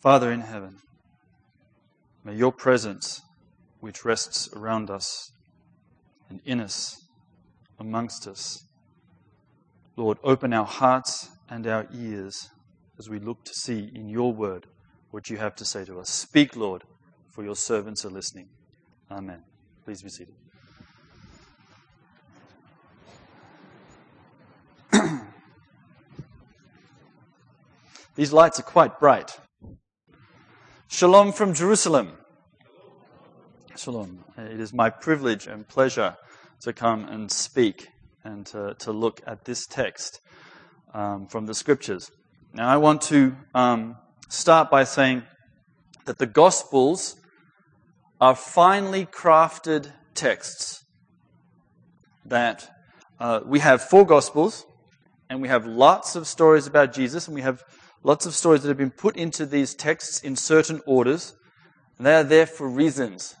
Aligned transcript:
Father 0.00 0.30
in 0.30 0.42
heaven, 0.42 0.76
may 2.22 2.34
your 2.34 2.52
presence, 2.52 3.20
which 3.80 4.04
rests 4.04 4.48
around 4.54 4.90
us 4.90 5.32
and 6.28 6.40
in 6.44 6.60
us, 6.60 7.04
amongst 7.80 8.28
us, 8.28 8.64
Lord, 9.96 10.18
open 10.22 10.52
our 10.52 10.66
hearts 10.66 11.30
and 11.48 11.66
our 11.66 11.88
ears 11.92 12.48
as 12.96 13.08
we 13.08 13.18
look 13.18 13.44
to 13.44 13.52
see 13.52 13.90
in 13.92 14.08
your 14.08 14.32
word 14.32 14.66
what 15.10 15.28
you 15.30 15.38
have 15.38 15.56
to 15.56 15.64
say 15.64 15.84
to 15.84 15.98
us. 15.98 16.10
Speak, 16.10 16.54
Lord, 16.54 16.84
for 17.32 17.42
your 17.42 17.56
servants 17.56 18.04
are 18.04 18.10
listening. 18.10 18.48
Amen. 19.10 19.42
Please 19.84 20.02
be 20.02 20.10
seated. 20.10 20.34
These 28.14 28.32
lights 28.32 28.60
are 28.60 28.64
quite 28.64 29.00
bright. 29.00 29.36
Shalom 30.90 31.32
from 31.32 31.52
Jerusalem. 31.52 32.12
Shalom. 33.76 34.24
It 34.38 34.58
is 34.58 34.72
my 34.72 34.88
privilege 34.88 35.46
and 35.46 35.68
pleasure 35.68 36.16
to 36.62 36.72
come 36.72 37.04
and 37.04 37.30
speak 37.30 37.90
and 38.24 38.46
to, 38.46 38.74
to 38.78 38.90
look 38.90 39.20
at 39.26 39.44
this 39.44 39.66
text 39.66 40.22
um, 40.94 41.26
from 41.26 41.44
the 41.44 41.52
scriptures. 41.54 42.10
Now, 42.54 42.68
I 42.68 42.78
want 42.78 43.02
to 43.02 43.36
um, 43.54 43.98
start 44.30 44.70
by 44.70 44.84
saying 44.84 45.24
that 46.06 46.16
the 46.16 46.26
Gospels 46.26 47.16
are 48.18 48.34
finely 48.34 49.04
crafted 49.04 49.92
texts. 50.14 50.84
That 52.24 52.66
uh, 53.20 53.40
we 53.44 53.58
have 53.58 53.82
four 53.82 54.06
Gospels, 54.06 54.64
and 55.28 55.42
we 55.42 55.48
have 55.48 55.66
lots 55.66 56.16
of 56.16 56.26
stories 56.26 56.66
about 56.66 56.94
Jesus, 56.94 57.28
and 57.28 57.34
we 57.34 57.42
have 57.42 57.62
lots 58.02 58.26
of 58.26 58.34
stories 58.34 58.62
that 58.62 58.68
have 58.68 58.76
been 58.76 58.90
put 58.90 59.16
into 59.16 59.46
these 59.46 59.74
texts 59.74 60.20
in 60.20 60.36
certain 60.36 60.80
orders. 60.86 61.34
And 61.96 62.06
they 62.06 62.14
are 62.14 62.24
there 62.24 62.46
for 62.46 62.68
reasons. 62.68 63.34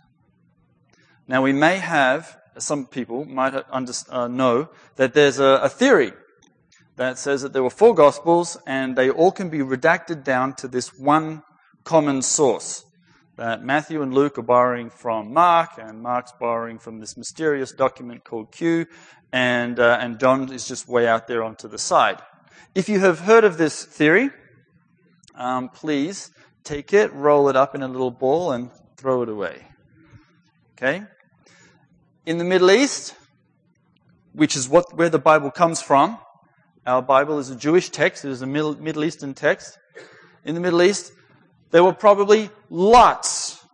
Now, 1.26 1.42
we 1.42 1.52
may 1.52 1.78
have, 1.78 2.38
some 2.58 2.86
people 2.86 3.24
might 3.24 3.54
under, 3.70 3.92
uh, 4.10 4.28
know, 4.28 4.70
that 4.96 5.14
there's 5.14 5.38
a, 5.38 5.60
a 5.62 5.68
theory 5.68 6.12
that 6.96 7.18
says 7.18 7.42
that 7.42 7.52
there 7.52 7.62
were 7.62 7.70
four 7.70 7.94
Gospels 7.94 8.58
and 8.66 8.96
they 8.96 9.10
all 9.10 9.30
can 9.30 9.50
be 9.50 9.58
redacted 9.58 10.24
down 10.24 10.54
to 10.54 10.66
this 10.66 10.98
one 10.98 11.42
common 11.84 12.22
source. 12.22 12.84
That 13.36 13.62
Matthew 13.62 14.02
and 14.02 14.12
Luke 14.12 14.36
are 14.36 14.42
borrowing 14.42 14.90
from 14.90 15.32
Mark, 15.32 15.78
and 15.78 16.02
Mark's 16.02 16.32
borrowing 16.40 16.80
from 16.80 16.98
this 16.98 17.16
mysterious 17.16 17.70
document 17.72 18.24
called 18.24 18.50
Q, 18.50 18.86
and, 19.32 19.78
uh, 19.78 19.98
and 20.00 20.18
John 20.18 20.52
is 20.52 20.66
just 20.66 20.88
way 20.88 21.06
out 21.06 21.28
there 21.28 21.44
onto 21.44 21.68
the 21.68 21.78
side. 21.78 22.20
If 22.74 22.88
you 22.88 22.98
have 22.98 23.20
heard 23.20 23.44
of 23.44 23.56
this 23.56 23.84
theory, 23.84 24.30
um, 25.38 25.70
please 25.70 26.30
take 26.64 26.92
it, 26.92 27.12
roll 27.14 27.48
it 27.48 27.56
up 27.56 27.74
in 27.74 27.82
a 27.82 27.88
little 27.88 28.10
ball, 28.10 28.52
and 28.52 28.70
throw 28.96 29.22
it 29.22 29.28
away. 29.28 29.64
Okay? 30.76 31.02
In 32.26 32.36
the 32.36 32.44
Middle 32.44 32.70
East, 32.70 33.14
which 34.32 34.54
is 34.54 34.68
what, 34.68 34.94
where 34.94 35.08
the 35.08 35.18
Bible 35.18 35.50
comes 35.50 35.80
from, 35.80 36.18
our 36.84 37.00
Bible 37.00 37.38
is 37.38 37.50
a 37.50 37.56
Jewish 37.56 37.88
text, 37.90 38.24
it 38.24 38.30
is 38.30 38.42
a 38.42 38.46
Middle 38.46 39.04
Eastern 39.04 39.32
text. 39.32 39.78
In 40.44 40.54
the 40.54 40.60
Middle 40.60 40.82
East, 40.82 41.12
there 41.70 41.84
were 41.84 41.92
probably 41.92 42.50
lots 42.68 43.64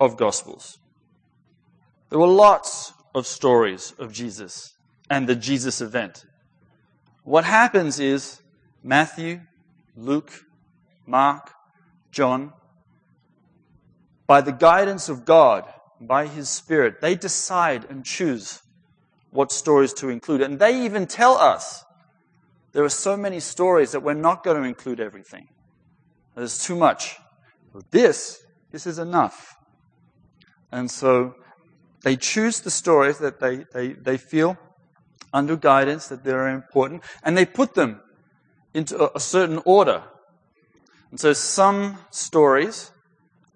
of 0.00 0.16
Gospels. 0.16 0.78
There 2.10 2.18
were 2.18 2.26
lots 2.26 2.92
of 3.14 3.26
stories 3.26 3.94
of 3.98 4.12
Jesus 4.12 4.74
and 5.08 5.28
the 5.28 5.36
Jesus 5.36 5.80
event. 5.80 6.24
What 7.24 7.44
happens 7.44 8.00
is 8.00 8.40
Matthew, 8.82 9.40
Luke, 9.96 10.32
Mark, 11.06 11.50
John, 12.10 12.52
by 14.26 14.40
the 14.40 14.52
guidance 14.52 15.08
of 15.08 15.24
God, 15.24 15.64
by 16.00 16.26
His 16.26 16.48
Spirit, 16.48 17.00
they 17.00 17.14
decide 17.14 17.84
and 17.88 18.04
choose 18.04 18.62
what 19.30 19.52
stories 19.52 19.92
to 19.94 20.08
include. 20.08 20.40
And 20.40 20.58
they 20.58 20.84
even 20.84 21.06
tell 21.06 21.36
us 21.36 21.84
there 22.72 22.84
are 22.84 22.88
so 22.88 23.16
many 23.16 23.40
stories 23.40 23.92
that 23.92 24.00
we're 24.00 24.14
not 24.14 24.44
going 24.44 24.60
to 24.60 24.68
include 24.68 25.00
everything. 25.00 25.48
There's 26.34 26.62
too 26.62 26.76
much. 26.76 27.16
But 27.72 27.90
this, 27.90 28.42
this 28.70 28.86
is 28.86 28.98
enough. 28.98 29.56
And 30.70 30.90
so 30.90 31.34
they 32.02 32.16
choose 32.16 32.60
the 32.60 32.70
stories 32.70 33.18
that 33.18 33.40
they, 33.40 33.64
they, 33.72 33.92
they 33.92 34.16
feel 34.16 34.58
under 35.32 35.56
guidance 35.56 36.08
that 36.08 36.24
they're 36.24 36.48
important, 36.48 37.02
and 37.22 37.36
they 37.36 37.46
put 37.46 37.74
them 37.74 38.00
into 38.74 38.98
a, 39.02 39.10
a 39.14 39.20
certain 39.20 39.60
order. 39.64 40.02
And 41.12 41.20
so 41.20 41.34
some 41.34 41.98
stories, 42.10 42.90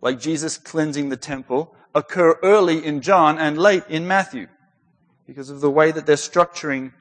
like 0.03 0.21
Jesus 0.21 0.59
cleansing 0.59 1.09
the 1.09 1.17
temple, 1.17 1.75
occur 1.94 2.39
early 2.43 2.84
in 2.84 3.00
John 3.00 3.39
and 3.39 3.56
late 3.56 3.84
in 3.89 4.06
Matthew 4.06 4.47
because 5.27 5.49
of 5.49 5.62
the 5.62 5.71
way 5.71 5.91
that 5.91 6.05
they're 6.05 6.16
structuring 6.16 6.93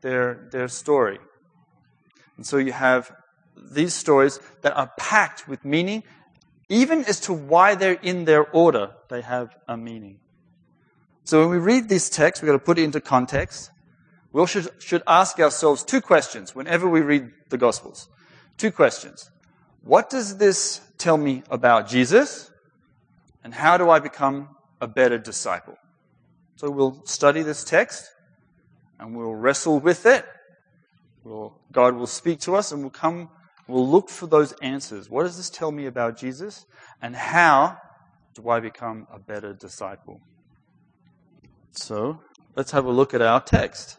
their, 0.00 0.48
their 0.50 0.66
story. 0.66 1.20
And 2.36 2.44
so 2.44 2.58
you 2.58 2.72
have 2.72 3.12
these 3.56 3.94
stories 3.94 4.40
that 4.62 4.76
are 4.76 4.90
packed 4.98 5.46
with 5.46 5.64
meaning, 5.64 6.02
even 6.68 7.04
as 7.04 7.20
to 7.20 7.32
why 7.32 7.76
they're 7.76 7.92
in 7.92 8.24
their 8.24 8.50
order, 8.50 8.90
they 9.08 9.20
have 9.20 9.56
a 9.68 9.76
meaning. 9.76 10.18
So 11.22 11.40
when 11.42 11.50
we 11.50 11.58
read 11.58 11.88
this 11.88 12.10
text, 12.10 12.42
we've 12.42 12.48
got 12.48 12.54
to 12.54 12.58
put 12.58 12.78
it 12.80 12.82
into 12.82 13.00
context. 13.00 13.70
We 14.32 14.44
should, 14.48 14.68
should 14.82 15.04
ask 15.06 15.38
ourselves 15.38 15.84
two 15.84 16.00
questions 16.00 16.56
whenever 16.56 16.88
we 16.88 17.02
read 17.02 17.30
the 17.50 17.58
Gospels. 17.58 18.08
Two 18.56 18.72
questions. 18.72 19.30
What 19.82 20.10
does 20.10 20.36
this 20.36 20.80
tell 20.98 21.16
me 21.16 21.42
about 21.50 21.88
Jesus? 21.88 22.50
And 23.44 23.52
how 23.52 23.76
do 23.76 23.90
I 23.90 23.98
become 23.98 24.50
a 24.80 24.86
better 24.86 25.18
disciple? 25.18 25.76
So 26.56 26.70
we'll 26.70 27.04
study 27.04 27.42
this 27.42 27.64
text 27.64 28.08
and 29.00 29.16
we'll 29.16 29.34
wrestle 29.34 29.80
with 29.80 30.06
it. 30.06 30.24
We'll, 31.24 31.58
God 31.72 31.94
will 31.94 32.06
speak 32.06 32.40
to 32.40 32.54
us 32.54 32.70
and 32.70 32.82
we'll 32.82 32.90
come, 32.90 33.28
we'll 33.66 33.88
look 33.88 34.08
for 34.08 34.26
those 34.26 34.52
answers. 34.62 35.10
What 35.10 35.24
does 35.24 35.36
this 35.36 35.50
tell 35.50 35.72
me 35.72 35.86
about 35.86 36.16
Jesus? 36.16 36.66
And 37.00 37.16
how 37.16 37.78
do 38.34 38.48
I 38.48 38.60
become 38.60 39.08
a 39.12 39.18
better 39.18 39.52
disciple? 39.52 40.20
So 41.72 42.20
let's 42.54 42.70
have 42.70 42.84
a 42.84 42.90
look 42.90 43.14
at 43.14 43.22
our 43.22 43.40
text. 43.40 43.98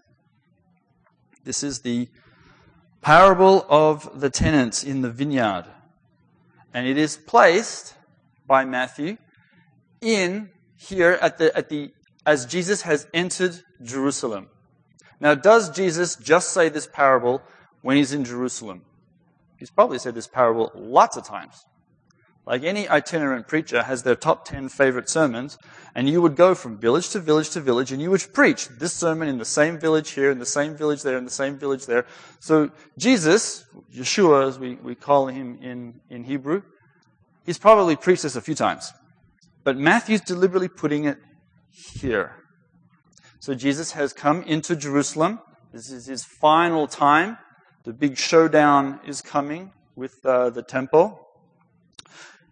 This 1.43 1.63
is 1.63 1.81
the 1.81 2.07
parable 3.01 3.65
of 3.67 4.21
the 4.21 4.29
tenants 4.29 4.83
in 4.83 5.01
the 5.01 5.09
vineyard. 5.09 5.65
And 6.73 6.87
it 6.87 6.97
is 6.97 7.17
placed 7.17 7.95
by 8.47 8.65
Matthew 8.65 9.17
in 10.01 10.49
here 10.75 11.17
at 11.21 11.37
the, 11.37 11.55
at 11.55 11.69
the, 11.69 11.91
as 12.25 12.45
Jesus 12.45 12.81
has 12.81 13.07
entered 13.13 13.61
Jerusalem. 13.81 14.49
Now, 15.19 15.35
does 15.35 15.69
Jesus 15.69 16.15
just 16.15 16.51
say 16.51 16.69
this 16.69 16.87
parable 16.87 17.41
when 17.81 17.97
he's 17.97 18.13
in 18.13 18.25
Jerusalem? 18.25 18.81
He's 19.57 19.71
probably 19.71 19.99
said 19.99 20.15
this 20.15 20.27
parable 20.27 20.71
lots 20.75 21.15
of 21.15 21.25
times. 21.25 21.65
Like 22.45 22.63
any 22.63 22.89
itinerant 22.89 23.47
preacher 23.47 23.83
has 23.83 24.03
their 24.03 24.15
top 24.15 24.45
10 24.45 24.67
favorite 24.67 25.09
sermons, 25.09 25.57
and 25.95 26.09
you 26.09 26.21
would 26.21 26.35
go 26.35 26.53
from 26.53 26.77
village 26.77 27.09
to 27.11 27.19
village 27.19 27.51
to 27.51 27.61
village, 27.61 27.93
and 27.93 28.01
you 28.01 28.11
would 28.11 28.33
preach 28.33 28.67
this 28.67 28.91
sermon 28.91 29.29
in 29.29 29.37
the 29.37 29.45
same 29.45 29.79
village 29.79 30.11
here, 30.11 30.29
in 30.29 30.39
the 30.39 30.45
same 30.45 30.75
village 30.75 31.03
there, 31.03 31.17
in 31.17 31.23
the 31.23 31.31
same 31.31 31.57
village 31.57 31.85
there. 31.85 32.05
So 32.41 32.71
Jesus, 32.97 33.65
Yeshua 33.95 34.47
as 34.47 34.59
we, 34.59 34.75
we 34.75 34.93
call 34.93 35.27
him 35.27 35.57
in, 35.61 36.01
in 36.09 36.25
Hebrew, 36.25 36.63
he's 37.45 37.57
probably 37.57 37.95
preached 37.95 38.23
this 38.23 38.35
a 38.35 38.41
few 38.41 38.55
times. 38.55 38.91
But 39.63 39.77
Matthew's 39.77 40.21
deliberately 40.21 40.67
putting 40.67 41.05
it 41.05 41.19
here. 41.71 42.35
So 43.39 43.53
Jesus 43.53 43.93
has 43.93 44.11
come 44.11 44.43
into 44.43 44.75
Jerusalem. 44.75 45.39
This 45.71 45.89
is 45.89 46.07
his 46.07 46.25
final 46.25 46.87
time. 46.87 47.37
The 47.85 47.93
big 47.93 48.17
showdown 48.17 48.99
is 49.07 49.21
coming 49.21 49.71
with 49.95 50.25
uh, 50.25 50.49
the 50.49 50.63
temple 50.63 51.22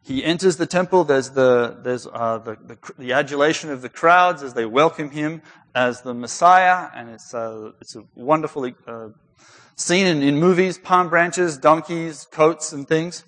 he 0.04 0.24
enters 0.24 0.58
the 0.58 0.66
temple. 0.66 1.04
There's 1.04 1.30
the 1.32 1.80
there's 1.84 2.08
uh, 2.08 2.40
the, 2.40 2.56
the, 2.56 2.78
the 2.98 3.14
adulation 3.14 3.70
of 3.70 3.82
the 3.82 3.90
crowds 3.90 4.44
as 4.44 4.54
they 4.54 4.66
welcome 4.66 5.12
him 5.12 5.42
as 5.76 6.02
the 6.02 6.14
Messiah, 6.14 6.90
and 6.96 7.10
it's 7.10 7.34
uh, 7.34 7.72
it's 7.80 7.96
a 7.96 8.04
wonderful 8.16 8.70
uh, 8.88 9.10
scene 9.76 10.08
in, 10.08 10.22
in 10.24 10.40
movies: 10.40 10.78
palm 10.78 11.10
branches, 11.10 11.58
donkeys, 11.58 12.26
coats, 12.32 12.74
and 12.74 12.88
things. 12.88 13.24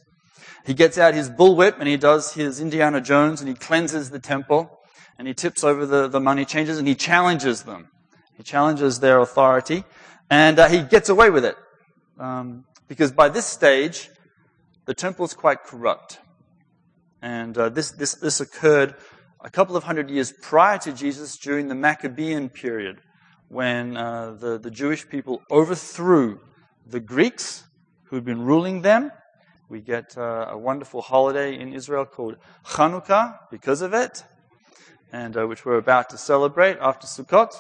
He 0.65 0.73
gets 0.73 0.97
out 0.97 1.13
his 1.13 1.29
bullwhip 1.29 1.79
and 1.79 1.87
he 1.87 1.97
does 1.97 2.33
his 2.33 2.61
Indiana 2.61 3.01
Jones 3.01 3.41
and 3.41 3.49
he 3.49 3.55
cleanses 3.55 4.11
the 4.11 4.19
temple 4.19 4.79
and 5.17 5.27
he 5.27 5.33
tips 5.33 5.63
over 5.63 5.85
the, 5.85 6.07
the 6.07 6.21
money 6.21 6.45
changers 6.45 6.77
and 6.77 6.87
he 6.87 6.95
challenges 6.95 7.63
them. 7.63 7.89
He 8.37 8.43
challenges 8.43 8.99
their 9.01 9.19
authority 9.19 9.83
and 10.29 10.57
uh, 10.57 10.69
he 10.69 10.81
gets 10.81 11.09
away 11.09 11.29
with 11.29 11.43
it 11.43 11.55
um, 12.17 12.63
because 12.87 13.11
by 13.11 13.27
this 13.27 13.45
stage 13.45 14.09
the 14.85 14.93
temple 14.93 15.25
is 15.25 15.33
quite 15.33 15.63
corrupt. 15.63 16.19
And 17.23 17.57
uh, 17.57 17.69
this, 17.69 17.91
this, 17.91 18.15
this 18.15 18.41
occurred 18.41 18.95
a 19.39 19.49
couple 19.49 19.77
of 19.77 19.85
hundred 19.85 20.09
years 20.09 20.33
prior 20.41 20.77
to 20.79 20.91
Jesus 20.91 21.37
during 21.37 21.69
the 21.69 21.75
Maccabean 21.75 22.49
period 22.49 22.99
when 23.47 23.95
uh, 23.95 24.35
the, 24.37 24.59
the 24.59 24.69
Jewish 24.69 25.07
people 25.07 25.41
overthrew 25.49 26.41
the 26.85 26.99
Greeks 26.99 27.63
who 28.07 28.17
had 28.17 28.25
been 28.25 28.41
ruling 28.41 28.81
them. 28.81 29.09
We 29.69 29.79
get 29.79 30.17
uh, 30.17 30.47
a 30.49 30.57
wonderful 30.57 31.01
holiday 31.01 31.57
in 31.57 31.71
Israel 31.71 32.05
called 32.05 32.35
Hanukkah 32.65 33.37
because 33.49 33.81
of 33.81 33.93
it, 33.93 34.25
and 35.13 35.37
uh, 35.37 35.47
which 35.47 35.63
we're 35.63 35.77
about 35.77 36.09
to 36.09 36.17
celebrate 36.17 36.75
after 36.81 37.07
Sukkot. 37.07 37.53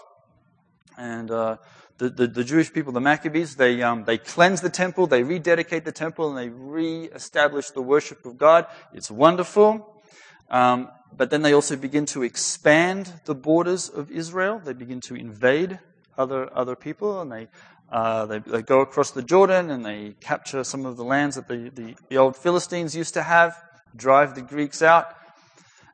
And 0.97 1.31
uh, 1.31 1.55
the, 2.03 2.09
the, 2.09 2.27
the, 2.27 2.43
Jewish 2.43 2.73
people, 2.73 2.91
the 2.91 2.99
Maccabees, 2.99 3.55
they, 3.55 3.81
um, 3.81 4.03
they 4.03 4.17
cleanse 4.17 4.59
the 4.59 4.69
temple, 4.69 5.07
they 5.07 5.23
rededicate 5.23 5.85
the 5.85 5.91
temple, 5.93 6.29
and 6.29 6.37
they 6.37 6.49
re-establish 6.49 7.69
the 7.69 7.81
worship 7.81 8.25
of 8.25 8.37
God. 8.37 8.67
It's 8.93 9.09
wonderful. 9.09 10.01
Um, 10.49 10.89
but 11.15 11.29
then 11.29 11.43
they 11.43 11.53
also 11.53 11.77
begin 11.77 12.05
to 12.07 12.23
expand 12.23 13.21
the 13.23 13.33
borders 13.33 13.87
of 13.87 14.11
Israel. 14.11 14.61
They 14.63 14.73
begin 14.73 14.99
to 15.01 15.15
invade 15.15 15.79
other, 16.17 16.49
other 16.53 16.75
people, 16.75 17.21
and 17.21 17.31
they, 17.31 17.47
uh, 17.89 18.25
they, 18.25 18.39
they, 18.39 18.61
go 18.61 18.81
across 18.81 19.11
the 19.11 19.23
Jordan 19.23 19.69
and 19.69 19.85
they 19.85 20.15
capture 20.19 20.63
some 20.65 20.85
of 20.85 20.97
the 20.97 21.05
lands 21.05 21.37
that 21.37 21.47
the, 21.47 21.69
the, 21.73 21.95
the 22.09 22.17
old 22.17 22.35
Philistines 22.35 22.95
used 22.95 23.13
to 23.13 23.23
have, 23.23 23.55
drive 23.95 24.35
the 24.35 24.41
Greeks 24.41 24.81
out. 24.81 25.15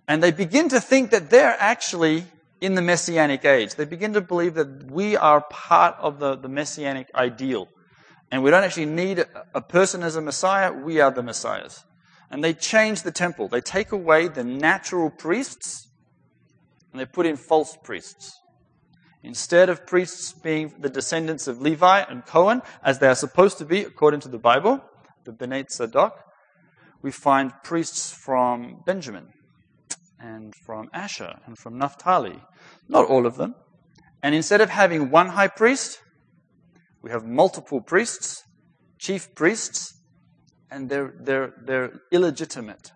And 0.07 0.23
they 0.23 0.31
begin 0.31 0.69
to 0.69 0.81
think 0.81 1.11
that 1.11 1.29
they're 1.29 1.55
actually 1.59 2.25
in 2.61 2.75
the 2.75 2.81
Messianic 2.81 3.45
age. 3.45 3.75
They 3.75 3.85
begin 3.85 4.13
to 4.13 4.21
believe 4.21 4.55
that 4.55 4.91
we 4.91 5.15
are 5.15 5.41
part 5.49 5.95
of 5.99 6.19
the, 6.19 6.35
the 6.35 6.49
Messianic 6.49 7.09
ideal. 7.15 7.69
And 8.31 8.43
we 8.43 8.51
don't 8.51 8.63
actually 8.63 8.85
need 8.85 9.25
a 9.55 9.61
person 9.61 10.03
as 10.03 10.15
a 10.15 10.21
Messiah, 10.21 10.71
we 10.71 10.99
are 10.99 11.11
the 11.11 11.23
Messiahs. 11.23 11.83
And 12.29 12.43
they 12.43 12.53
change 12.53 13.01
the 13.01 13.11
temple. 13.11 13.47
They 13.47 13.61
take 13.61 13.91
away 13.91 14.27
the 14.27 14.43
natural 14.43 15.09
priests 15.09 15.87
and 16.91 16.99
they 16.99 17.05
put 17.05 17.25
in 17.25 17.35
false 17.35 17.77
priests. 17.83 18.39
Instead 19.23 19.69
of 19.69 19.85
priests 19.85 20.33
being 20.33 20.73
the 20.79 20.89
descendants 20.89 21.47
of 21.47 21.61
Levi 21.61 22.01
and 22.01 22.25
Cohen, 22.25 22.61
as 22.83 22.99
they 22.99 23.07
are 23.07 23.15
supposed 23.15 23.57
to 23.57 23.65
be 23.65 23.81
according 23.81 24.21
to 24.21 24.29
the 24.29 24.37
Bible, 24.37 24.81
the 25.25 25.31
Bnei 25.31 25.65
Tzedek, 25.65 26.13
we 27.01 27.11
find 27.11 27.51
priests 27.63 28.11
from 28.11 28.81
Benjamin 28.85 29.33
and 30.19 30.53
from 30.55 30.89
Asher 30.93 31.39
and 31.45 31.57
from 31.57 31.77
Naphtali. 31.77 32.41
Not 32.87 33.07
all 33.07 33.25
of 33.25 33.37
them. 33.37 33.55
And 34.21 34.35
instead 34.35 34.61
of 34.61 34.69
having 34.69 35.11
one 35.11 35.29
high 35.29 35.47
priest, 35.47 36.01
we 37.01 37.11
have 37.11 37.25
multiple 37.25 37.81
priests, 37.81 38.43
chief 38.97 39.33
priests, 39.33 39.93
and 40.69 40.89
they're, 40.89 41.13
they're, 41.19 41.53
they're 41.63 42.01
illegitimate. 42.11 42.91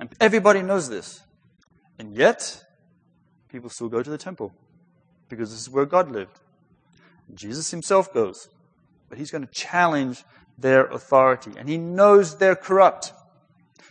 And 0.00 0.12
everybody 0.20 0.62
knows 0.62 0.88
this. 0.88 1.22
And 1.98 2.14
yet, 2.14 2.62
people 3.48 3.70
still 3.70 3.88
go 3.88 4.02
to 4.02 4.10
the 4.10 4.18
temple 4.18 4.52
because 5.28 5.50
this 5.50 5.60
is 5.60 5.70
where 5.70 5.86
God 5.86 6.10
lived. 6.10 6.40
Jesus 7.34 7.70
himself 7.70 8.12
goes, 8.12 8.48
but 9.08 9.18
he's 9.18 9.30
going 9.30 9.46
to 9.46 9.52
challenge 9.52 10.24
their 10.58 10.86
authority. 10.86 11.52
And 11.56 11.68
he 11.68 11.78
knows 11.78 12.36
they're 12.36 12.56
corrupt. 12.56 13.12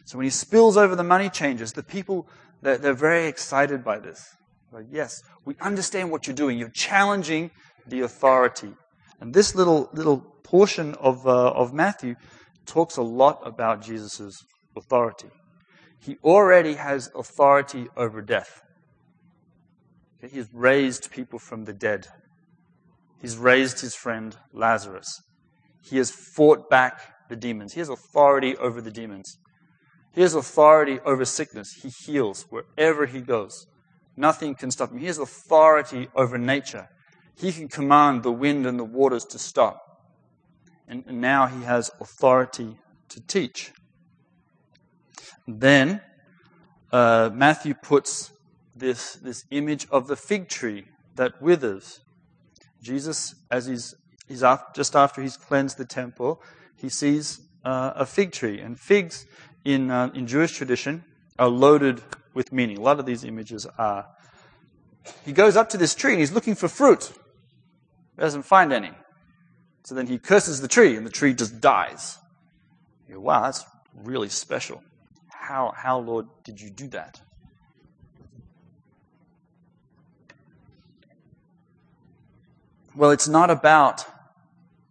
So 0.05 0.17
when 0.17 0.25
he 0.25 0.31
spills 0.31 0.77
over 0.77 0.95
the 0.95 1.03
money 1.03 1.29
changers, 1.29 1.73
the 1.73 1.83
people, 1.83 2.27
they're, 2.61 2.77
they're 2.77 2.93
very 2.93 3.27
excited 3.27 3.83
by 3.83 3.99
this. 3.99 4.23
Like, 4.71 4.85
yes, 4.91 5.21
we 5.45 5.55
understand 5.61 6.11
what 6.11 6.27
you're 6.27 6.35
doing. 6.35 6.57
You're 6.57 6.69
challenging 6.69 7.51
the 7.87 8.01
authority. 8.01 8.73
And 9.19 9.33
this 9.33 9.55
little, 9.55 9.89
little 9.93 10.19
portion 10.43 10.93
of, 10.95 11.25
uh, 11.25 11.51
of 11.51 11.73
Matthew 11.73 12.15
talks 12.65 12.97
a 12.97 13.01
lot 13.01 13.39
about 13.45 13.81
Jesus' 13.81 14.43
authority. 14.75 15.29
He 15.99 16.17
already 16.23 16.73
has 16.73 17.09
authority 17.15 17.87
over 17.97 18.21
death. 18.21 18.61
Okay, 20.23 20.33
he's 20.33 20.47
raised 20.53 21.11
people 21.11 21.39
from 21.39 21.65
the 21.65 21.73
dead. 21.73 22.07
He's 23.21 23.37
raised 23.37 23.81
his 23.81 23.95
friend 23.95 24.37
Lazarus. 24.53 25.21
He 25.81 25.97
has 25.97 26.11
fought 26.11 26.69
back 26.69 27.01
the 27.29 27.35
demons. 27.35 27.73
He 27.73 27.79
has 27.79 27.89
authority 27.89 28.55
over 28.57 28.81
the 28.81 28.91
demons. 28.91 29.37
He 30.15 30.21
has 30.21 30.33
authority 30.33 30.99
over 31.01 31.25
sickness. 31.25 31.73
He 31.73 31.89
heals 31.89 32.45
wherever 32.49 33.05
he 33.05 33.19
goes. 33.19 33.67
Nothing 34.15 34.55
can 34.55 34.71
stop 34.71 34.91
him. 34.91 34.99
He 34.99 35.07
has 35.07 35.19
authority 35.19 36.07
over 36.15 36.37
nature. 36.37 36.87
He 37.37 37.51
can 37.51 37.67
command 37.67 38.23
the 38.23 38.31
wind 38.31 38.65
and 38.65 38.79
the 38.79 38.85
waters 38.85 39.25
to 39.25 39.39
stop. 39.39 39.81
And 40.87 41.05
now 41.05 41.47
he 41.47 41.63
has 41.63 41.91
authority 41.99 42.77
to 43.09 43.19
teach. 43.27 43.73
Then 45.45 45.99
uh, 46.93 47.31
Matthew 47.33 47.73
puts 47.73 48.31
this, 48.73 49.15
this 49.15 49.43
image 49.51 49.85
of 49.91 50.07
the 50.07 50.15
fig 50.15 50.47
tree 50.47 50.85
that 51.15 51.41
withers. 51.41 51.99
Jesus, 52.81 53.35
as 53.51 53.65
he's, 53.65 53.95
he's 54.29 54.43
after, 54.43 54.71
just 54.73 54.95
after 54.95 55.21
he's 55.21 55.35
cleansed 55.35 55.77
the 55.77 55.85
temple, 55.85 56.41
he 56.77 56.87
sees 56.87 57.41
uh, 57.65 57.91
a 57.95 58.05
fig 58.05 58.31
tree. 58.31 58.61
And 58.61 58.79
figs 58.79 59.25
in, 59.65 59.91
uh, 59.91 60.11
in 60.13 60.27
Jewish 60.27 60.53
tradition 60.53 61.03
are 61.37 61.49
loaded 61.49 62.01
with 62.33 62.53
meaning. 62.53 62.77
A 62.77 62.81
lot 62.81 62.99
of 62.99 63.05
these 63.05 63.23
images 63.23 63.67
are. 63.77 64.07
He 65.25 65.33
goes 65.33 65.57
up 65.57 65.69
to 65.69 65.77
this 65.77 65.93
tree 65.93 66.11
and 66.11 66.19
he's 66.19 66.31
looking 66.31 66.55
for 66.55 66.67
fruit. 66.67 67.11
He 68.15 68.21
doesn't 68.21 68.43
find 68.43 68.71
any. 68.71 68.91
So 69.83 69.93
then 69.93 70.07
he 70.07 70.17
curses 70.17 70.61
the 70.61 70.67
tree 70.67 70.95
and 70.95 71.05
the 71.05 71.11
tree 71.11 71.33
just 71.33 71.59
dies. 71.59 72.17
You 73.07 73.15
go, 73.15 73.21
wow, 73.21 73.43
that's 73.43 73.65
really 73.93 74.29
special. 74.29 74.81
How, 75.29 75.73
how, 75.75 75.99
Lord, 75.99 76.27
did 76.43 76.59
you 76.59 76.69
do 76.69 76.87
that? 76.87 77.21
Well, 82.95 83.11
it's 83.11 83.27
not 83.27 83.49
about 83.49 84.05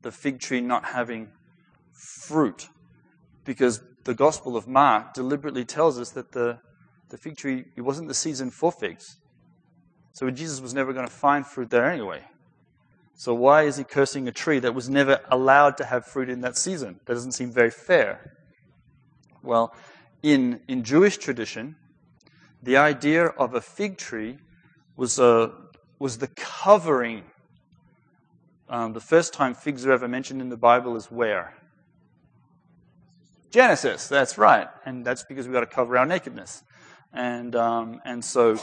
the 0.02 0.12
fig 0.12 0.38
tree 0.38 0.60
not 0.60 0.84
having 0.84 1.30
fruit, 1.92 2.68
because 3.44 3.80
the 4.04 4.14
Gospel 4.14 4.56
of 4.56 4.68
Mark 4.68 5.14
deliberately 5.14 5.64
tells 5.64 5.98
us 5.98 6.10
that 6.10 6.32
the, 6.32 6.58
the 7.08 7.16
fig 7.16 7.36
tree, 7.36 7.64
it 7.76 7.80
wasn't 7.80 8.08
the 8.08 8.14
season 8.14 8.50
for 8.50 8.70
figs. 8.70 9.16
So 10.12 10.30
Jesus 10.30 10.60
was 10.60 10.74
never 10.74 10.92
going 10.92 11.06
to 11.06 11.12
find 11.12 11.44
fruit 11.46 11.70
there 11.70 11.90
anyway. 11.90 12.22
So 13.16 13.32
why 13.34 13.62
is 13.62 13.76
he 13.76 13.84
cursing 13.84 14.28
a 14.28 14.32
tree 14.32 14.58
that 14.58 14.74
was 14.74 14.88
never 14.88 15.20
allowed 15.30 15.76
to 15.78 15.84
have 15.84 16.06
fruit 16.06 16.28
in 16.28 16.40
that 16.42 16.56
season? 16.56 17.00
That 17.06 17.14
doesn't 17.14 17.32
seem 17.32 17.50
very 17.50 17.70
fair. 17.70 18.36
Well, 19.42 19.74
in, 20.22 20.60
in 20.68 20.84
Jewish 20.84 21.16
tradition, 21.18 21.76
the 22.62 22.76
idea 22.76 23.26
of 23.26 23.54
a 23.54 23.60
fig 23.60 23.98
tree 23.98 24.38
was, 24.96 25.18
a, 25.18 25.52
was 25.98 26.18
the 26.18 26.28
covering. 26.28 27.24
Um, 28.68 28.92
the 28.92 29.00
first 29.00 29.32
time 29.32 29.54
figs 29.54 29.86
are 29.86 29.92
ever 29.92 30.08
mentioned 30.08 30.40
in 30.40 30.48
the 30.48 30.56
Bible 30.56 30.96
is 30.96 31.10
where? 31.10 31.54
Genesis, 33.54 34.08
that's 34.08 34.36
right. 34.36 34.66
And 34.84 35.04
that's 35.04 35.22
because 35.22 35.46
we've 35.46 35.54
got 35.54 35.60
to 35.60 35.66
cover 35.66 35.96
our 35.96 36.04
nakedness. 36.04 36.64
And, 37.12 37.54
um, 37.54 38.00
and 38.04 38.24
so 38.24 38.58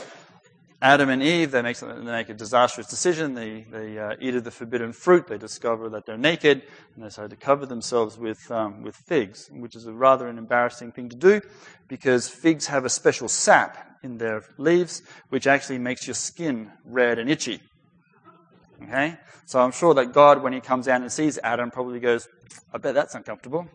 Adam 0.82 1.08
and 1.08 1.22
Eve, 1.22 1.50
they 1.50 1.62
make, 1.62 1.78
they 1.78 1.94
make 1.94 2.28
a 2.28 2.34
disastrous 2.34 2.88
decision. 2.88 3.32
They, 3.32 3.62
they 3.70 3.98
uh, 3.98 4.16
eat 4.20 4.34
of 4.34 4.44
the 4.44 4.50
forbidden 4.50 4.92
fruit. 4.92 5.28
They 5.28 5.38
discover 5.38 5.88
that 5.88 6.04
they're 6.04 6.18
naked, 6.18 6.60
and 6.94 7.02
they 7.02 7.08
decide 7.08 7.30
to 7.30 7.36
cover 7.36 7.64
themselves 7.64 8.18
with, 8.18 8.50
um, 8.50 8.82
with 8.82 8.94
figs, 8.94 9.48
which 9.50 9.76
is 9.76 9.86
a 9.86 9.94
rather 9.94 10.28
an 10.28 10.36
embarrassing 10.36 10.92
thing 10.92 11.08
to 11.08 11.16
do 11.16 11.40
because 11.88 12.28
figs 12.28 12.66
have 12.66 12.84
a 12.84 12.90
special 12.90 13.28
sap 13.28 13.98
in 14.02 14.18
their 14.18 14.44
leaves, 14.58 15.00
which 15.30 15.46
actually 15.46 15.78
makes 15.78 16.06
your 16.06 16.12
skin 16.12 16.70
red 16.84 17.18
and 17.18 17.30
itchy. 17.30 17.62
Okay? 18.82 19.16
So 19.46 19.58
I'm 19.58 19.72
sure 19.72 19.94
that 19.94 20.12
God, 20.12 20.42
when 20.42 20.52
he 20.52 20.60
comes 20.60 20.84
down 20.84 21.00
and 21.00 21.10
sees 21.10 21.38
Adam, 21.42 21.70
probably 21.70 21.98
goes, 21.98 22.28
I 22.74 22.76
bet 22.76 22.94
that's 22.94 23.14
uncomfortable. 23.14 23.66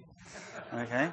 Okay? 0.73 1.09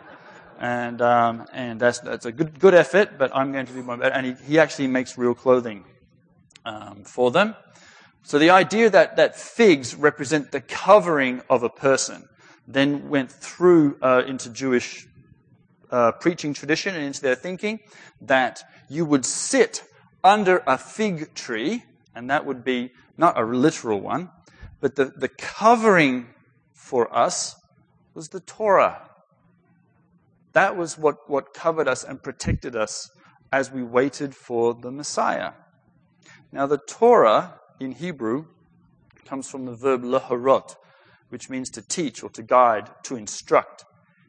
And, 0.61 1.02
um, 1.02 1.46
and 1.52 1.80
that's, 1.80 1.99
that's 2.00 2.26
a 2.26 2.32
good, 2.32 2.58
good 2.58 2.75
effort, 2.75 3.18
but 3.18 3.34
I'm 3.34 3.52
going 3.52 3.66
to 3.66 3.73
do 3.73 3.82
my 3.82 3.96
best. 3.96 4.12
And 4.14 4.26
he, 4.26 4.34
he 4.44 4.58
actually 4.58 4.87
makes 4.87 5.18
real 5.18 5.34
clothing 5.34 5.84
um, 6.64 7.04
for 7.04 7.30
them. 7.30 7.56
So 8.23 8.38
the 8.38 8.50
idea 8.50 8.88
that, 8.90 9.16
that 9.16 9.37
figs 9.37 9.94
represent 9.94 10.52
the 10.52 10.61
covering 10.61 11.42
of 11.50 11.62
a 11.62 11.68
person 11.68 12.28
then 12.66 13.11
went 13.11 13.30
through 13.30 13.99
uh, 14.00 14.23
into 14.26 14.49
Jewish 14.49 15.06
uh, 15.90 16.12
preaching 16.12 16.54
tradition 16.54 16.94
and 16.94 17.04
into 17.04 17.20
their 17.20 17.34
thinking 17.34 17.80
that 18.23 18.62
you 18.88 19.04
would 19.04 19.26
sit 19.26 19.84
under 20.23 20.62
a 20.66 20.78
fig 20.78 21.34
tree, 21.34 21.84
and 22.14 22.30
that 22.30 22.46
would 22.46 22.64
be 22.64 22.92
not 23.18 23.38
a 23.38 23.44
literal 23.44 24.00
one, 24.00 24.30
but 24.80 24.96
the, 24.96 25.12
the 25.16 25.28
covering 25.28 26.26
for 26.73 27.14
us 27.14 27.56
was 28.14 28.30
the 28.30 28.40
Torah. 28.40 29.11
That 30.54 30.76
was 30.76 30.96
what, 30.96 31.28
what 31.28 31.52
covered 31.52 31.88
us 31.88 32.04
and 32.04 32.23
protected 32.23 32.75
us 32.75 33.11
as 33.52 33.70
we 33.70 33.82
waited 33.82 34.34
for 34.34 34.75
the 34.75 34.90
Messiah. 34.90 35.52
Now, 36.52 36.66
the 36.66 36.78
Torah 36.78 37.61
in 37.80 37.92
Hebrew 37.92 38.46
comes 39.25 39.50
from 39.50 39.64
the 39.64 39.75
verb 39.75 40.02
laharot, 40.02 40.76
which 41.28 41.50
means 41.50 41.70
to 41.70 41.82
teach 41.82 42.23
or 42.23 42.30
to 42.30 42.42
guide, 42.42 42.90
to 43.04 43.16
instruct. 43.16 43.84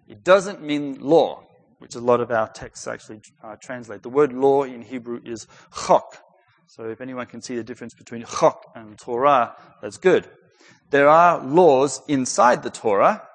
It 0.07 0.23
doesn't 0.23 0.61
mean 0.61 0.99
law, 0.99 1.43
which 1.79 1.95
a 1.95 1.99
lot 1.99 2.21
of 2.21 2.31
our 2.31 2.47
texts 2.47 2.87
actually 2.87 3.21
uh, 3.43 3.55
translate. 3.61 4.01
The 4.01 4.09
word 4.09 4.33
law 4.33 4.63
in 4.63 4.81
Hebrew 4.81 5.21
is 5.23 5.47
chok. 5.85 6.17
So 6.67 6.89
if 6.89 7.01
anyone 7.01 7.27
can 7.27 7.41
see 7.41 7.55
the 7.55 7.63
difference 7.63 7.93
between 7.93 8.25
chok 8.25 8.63
and 8.75 8.97
Torah, 8.97 9.55
that's 9.81 9.97
good. 9.97 10.27
There 10.89 11.07
are 11.07 11.43
laws 11.43 12.01
inside 12.07 12.63
the 12.63 12.69
Torah, 12.71 13.27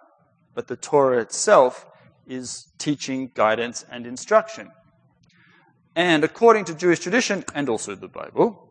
but 0.54 0.66
the 0.66 0.76
Torah 0.76 1.20
itself 1.20 1.87
is 2.30 2.68
teaching, 2.78 3.30
guidance, 3.34 3.84
and 3.90 4.06
instruction. 4.06 4.70
And 5.96 6.22
according 6.22 6.64
to 6.66 6.75
Jewish 6.75 7.00
tradition 7.00 7.44
and 7.54 7.68
also 7.68 7.96
the 7.96 8.08
Bible, 8.08 8.68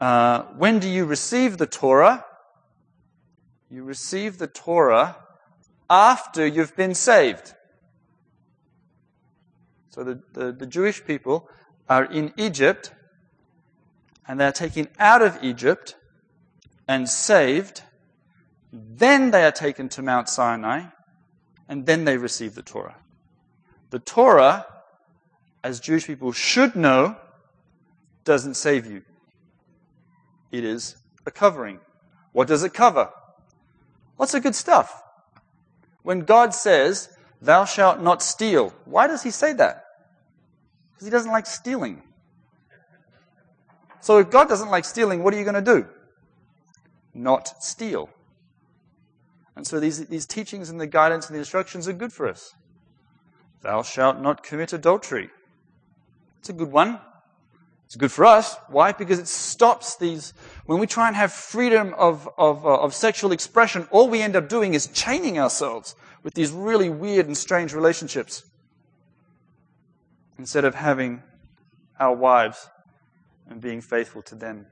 uh, 0.00 0.42
when 0.56 0.78
do 0.78 0.88
you 0.88 1.04
receive 1.04 1.58
the 1.58 1.66
Torah? 1.66 2.24
You 3.68 3.82
receive 3.82 4.38
the 4.38 4.46
Torah 4.46 5.16
after 5.90 6.46
you've 6.46 6.76
been 6.76 6.94
saved. 6.94 7.54
So 9.90 10.04
the, 10.04 10.22
the, 10.32 10.52
the 10.52 10.66
Jewish 10.66 11.04
people 11.04 11.48
are 11.88 12.04
in 12.04 12.32
Egypt 12.36 12.92
and 14.28 14.38
they're 14.38 14.52
taken 14.52 14.88
out 15.00 15.22
of 15.22 15.42
Egypt 15.42 15.96
and 16.86 17.08
saved. 17.08 17.82
Then 18.72 19.32
they 19.32 19.44
are 19.44 19.52
taken 19.52 19.88
to 19.90 20.02
Mount 20.02 20.28
Sinai 20.28 20.84
and 21.68 21.86
then 21.86 22.04
they 22.04 22.16
receive 22.16 22.54
the 22.54 22.62
Torah. 22.62 22.96
The 23.90 23.98
Torah, 23.98 24.66
as 25.62 25.80
Jewish 25.80 26.06
people 26.06 26.32
should 26.32 26.76
know, 26.76 27.16
doesn't 28.24 28.54
save 28.54 28.86
you. 28.86 29.02
It 30.50 30.64
is 30.64 30.96
a 31.24 31.30
covering. 31.30 31.80
What 32.32 32.48
does 32.48 32.62
it 32.62 32.74
cover? 32.74 33.10
Lots 34.18 34.34
of 34.34 34.42
good 34.42 34.54
stuff. 34.54 35.02
When 36.02 36.20
God 36.20 36.54
says, 36.54 37.08
Thou 37.42 37.64
shalt 37.64 38.00
not 38.00 38.22
steal, 38.22 38.72
why 38.84 39.06
does 39.06 39.22
He 39.22 39.30
say 39.30 39.52
that? 39.54 39.84
Because 40.92 41.06
He 41.06 41.10
doesn't 41.10 41.30
like 41.30 41.46
stealing. 41.46 42.02
So 44.00 44.18
if 44.18 44.30
God 44.30 44.48
doesn't 44.48 44.70
like 44.70 44.84
stealing, 44.84 45.22
what 45.22 45.34
are 45.34 45.38
you 45.38 45.44
going 45.44 45.62
to 45.64 45.80
do? 45.80 45.86
Not 47.12 47.62
steal. 47.62 48.08
And 49.56 49.66
so 49.66 49.80
these, 49.80 50.06
these 50.06 50.26
teachings 50.26 50.68
and 50.68 50.80
the 50.80 50.86
guidance 50.86 51.26
and 51.26 51.34
the 51.34 51.38
instructions 51.40 51.88
are 51.88 51.94
good 51.94 52.12
for 52.12 52.28
us. 52.28 52.54
Thou 53.62 53.82
shalt 53.82 54.20
not 54.20 54.42
commit 54.42 54.72
adultery. 54.72 55.30
It's 56.38 56.50
a 56.50 56.52
good 56.52 56.70
one. 56.70 57.00
It's 57.86 57.96
good 57.96 58.12
for 58.12 58.24
us. 58.24 58.56
Why? 58.68 58.92
Because 58.92 59.18
it 59.18 59.28
stops 59.28 59.96
these. 59.96 60.34
When 60.66 60.78
we 60.78 60.86
try 60.86 61.06
and 61.06 61.16
have 61.16 61.32
freedom 61.32 61.94
of, 61.96 62.28
of, 62.36 62.66
uh, 62.66 62.80
of 62.80 62.94
sexual 62.94 63.32
expression, 63.32 63.88
all 63.90 64.08
we 64.08 64.20
end 64.20 64.36
up 64.36 64.48
doing 64.48 64.74
is 64.74 64.88
chaining 64.88 65.38
ourselves 65.38 65.94
with 66.22 66.34
these 66.34 66.50
really 66.50 66.90
weird 66.90 67.26
and 67.26 67.36
strange 67.36 67.72
relationships 67.72 68.44
instead 70.38 70.64
of 70.64 70.74
having 70.74 71.22
our 71.98 72.14
wives 72.14 72.68
and 73.48 73.60
being 73.60 73.80
faithful 73.80 74.20
to 74.22 74.34
them. 74.34 74.66